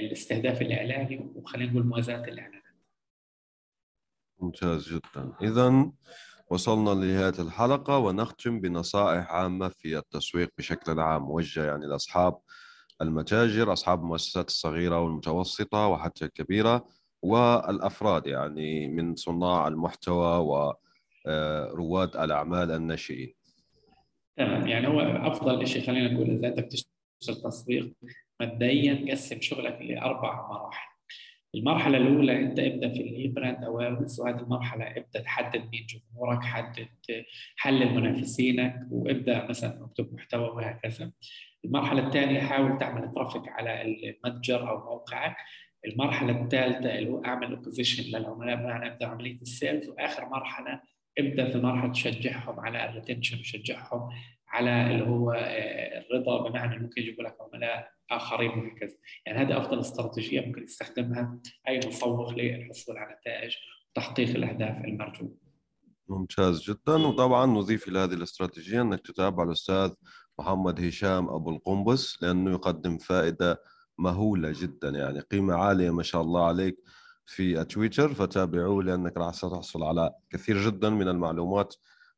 الاستهداف 0.01 0.63
الإعلاني 0.63 1.33
وخلينا 1.35 1.71
نقول 1.73 1.87
موازاة 1.87 2.25
الإعلانات. 2.25 2.65
ممتاز 4.39 4.89
جدا، 4.89 5.33
اذا 5.43 5.91
وصلنا 6.51 6.91
لنهاية 6.91 7.35
الحلقة 7.39 7.99
ونختم 7.99 8.61
بنصائح 8.61 9.33
عامة 9.33 9.69
في 9.69 9.99
التسويق 9.99 10.51
بشكل 10.59 11.01
عام 11.01 11.23
موجهة 11.23 11.65
يعني 11.65 11.87
لأصحاب 11.87 12.39
المتاجر، 13.03 13.73
أصحاب 13.73 14.01
المؤسسات 14.01 14.49
الصغيرة 14.49 15.01
والمتوسطة 15.01 15.87
وحتى 15.87 16.25
الكبيرة 16.25 16.87
والأفراد 17.23 18.27
يعني 18.27 18.89
من 18.89 19.15
صناع 19.15 19.69
المحتوى 19.69 20.39
ورواد 21.27 22.17
آه، 22.17 22.25
الأعمال 22.25 22.71
الناشئين. 22.71 23.35
تمام 24.37 24.67
يعني 24.67 24.89
هو 24.89 25.01
أفضل 25.01 25.67
شيء 25.67 25.87
خلينا 25.87 26.13
نقول 26.13 26.31
إذا 26.31 26.49
أنت 26.49 26.61
بتشتغل 26.61 27.43
تسويق 27.45 27.93
مبدئيا 28.45 29.13
قسم 29.13 29.41
شغلك 29.41 29.79
لأربع 29.83 30.49
مراحل. 30.49 30.95
المرحلة 31.55 31.99
الأولى 31.99 32.41
أنت 32.41 32.59
ابدأ 32.59 32.89
في 32.89 33.01
اللي 33.01 33.25
هي 33.25 33.29
brand 33.29 33.65
awareness 33.65 34.21
وهذه 34.21 34.41
المرحلة 34.41 34.85
ابدأ 34.85 35.21
تحدد 35.21 35.69
مين 35.73 35.87
جمهورك 35.87 36.43
حدد 36.45 36.89
حلل 37.57 37.95
منافسينك 37.95 38.87
وابدأ 38.91 39.47
مثلا 39.49 39.85
اكتب 39.85 40.15
محتوى 40.15 40.49
وهكذا. 40.49 41.13
المرحلة 41.65 42.07
الثانية 42.07 42.41
حاول 42.41 42.79
تعمل 42.79 43.13
traffic 43.13 43.49
على 43.49 43.83
المتجر 43.83 44.71
أو 44.71 44.85
موقعك. 44.85 45.37
المرحلة 45.87 46.43
الثالثة 46.43 46.99
اللي 46.99 47.11
هو 47.11 47.25
أعمل 47.25 47.55
اوبوزيشن 47.55 48.19
للعملاء 48.19 48.57
بمعنى 48.57 48.87
ابدأ 48.87 49.07
عملية 49.07 49.41
ال 49.43 49.51
sales 49.51 49.89
وآخر 49.89 50.29
مرحلة 50.29 50.81
ابدأ 51.19 51.51
في 51.51 51.59
مرحلة 51.59 51.93
تشجعهم 51.93 52.61
على 52.61 52.89
الريتنشن 52.89 53.39
وتشجعهم 53.39 54.11
على 54.55 54.91
اللي 54.91 55.05
هو 55.05 55.31
آه، 55.33 56.01
الرضا 56.01 56.49
بمعنى 56.49 56.79
ممكن 56.79 57.03
يجيبوا 57.03 57.25
لك 57.25 57.37
عملاء 57.41 57.91
آخرين 58.11 58.51
وهكذا. 58.51 58.97
يعني 59.27 59.39
هذه 59.39 59.59
أفضل 59.59 59.81
استراتيجية 59.81 60.41
ممكن 60.41 60.63
يستخدمها 60.63 61.39
أي 61.69 61.79
مسوق 61.87 62.31
للحصول 62.31 62.99
على 62.99 63.17
نتائج 63.21 63.53
وتحقيق 63.91 64.29
الأهداف 64.29 64.85
المرجوة. 64.85 65.37
ممتاز 66.09 66.63
جدا. 66.63 66.95
وطبعا 67.07 67.47
نضيف 67.47 67.89
إلى 67.89 67.99
هذه 67.99 68.15
الاستراتيجية 68.15 68.83
انك 68.83 69.01
تتابع 69.01 69.45
الأستاذ 69.45 69.93
محمد 70.39 70.85
هشام 70.85 71.29
أبو 71.29 71.51
القنبس 71.51 72.23
لأنه 72.23 72.51
يقدم 72.53 72.99
فائدة 72.99 73.63
مهولة 73.99 74.53
جدا. 74.55 74.89
يعني 74.89 75.21
قيمة 75.21 75.55
عالية 75.55 75.91
ما 75.91 76.03
شاء 76.03 76.23
الله 76.23 76.47
عليك 76.47 76.77
في 77.27 77.65
تويتر 77.65 78.15
فتابعوه 78.15 78.83
لأنك 78.83 79.17
راح 79.17 79.35
ستحصل 79.35 79.83
على 79.83 80.11
كثير 80.31 80.59
جدا 80.67 80.91
من 80.91 81.09
المعلومات 81.09 81.75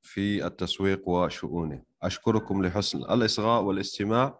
في 0.06 0.46
التسويق 0.46 1.08
وشؤونه. 1.08 1.82
أشكركم 2.02 2.66
لحسن 2.66 2.98
الإصغاء 2.98 3.62
والاستماع. 3.62 4.38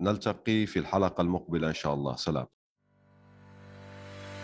نلتقي 0.00 0.66
في 0.66 0.78
الحلقة 0.78 1.20
المقبلة 1.20 1.68
إن 1.68 1.74
شاء 1.74 1.94
الله. 1.94 2.16
سلام. 2.16 2.46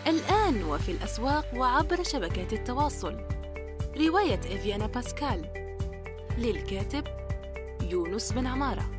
الآن 0.07 0.63
وفي 0.63 0.91
الأسواق 0.91 1.45
وعبر 1.55 2.03
شبكات 2.03 2.53
التواصل. 2.53 3.13
رواية 3.97 4.39
إفيانا 4.39 4.87
باسكال. 4.87 5.53
للكاتب 6.37 7.03
يونس 7.81 8.33
بن 8.33 8.47
عمارة. 8.47 8.98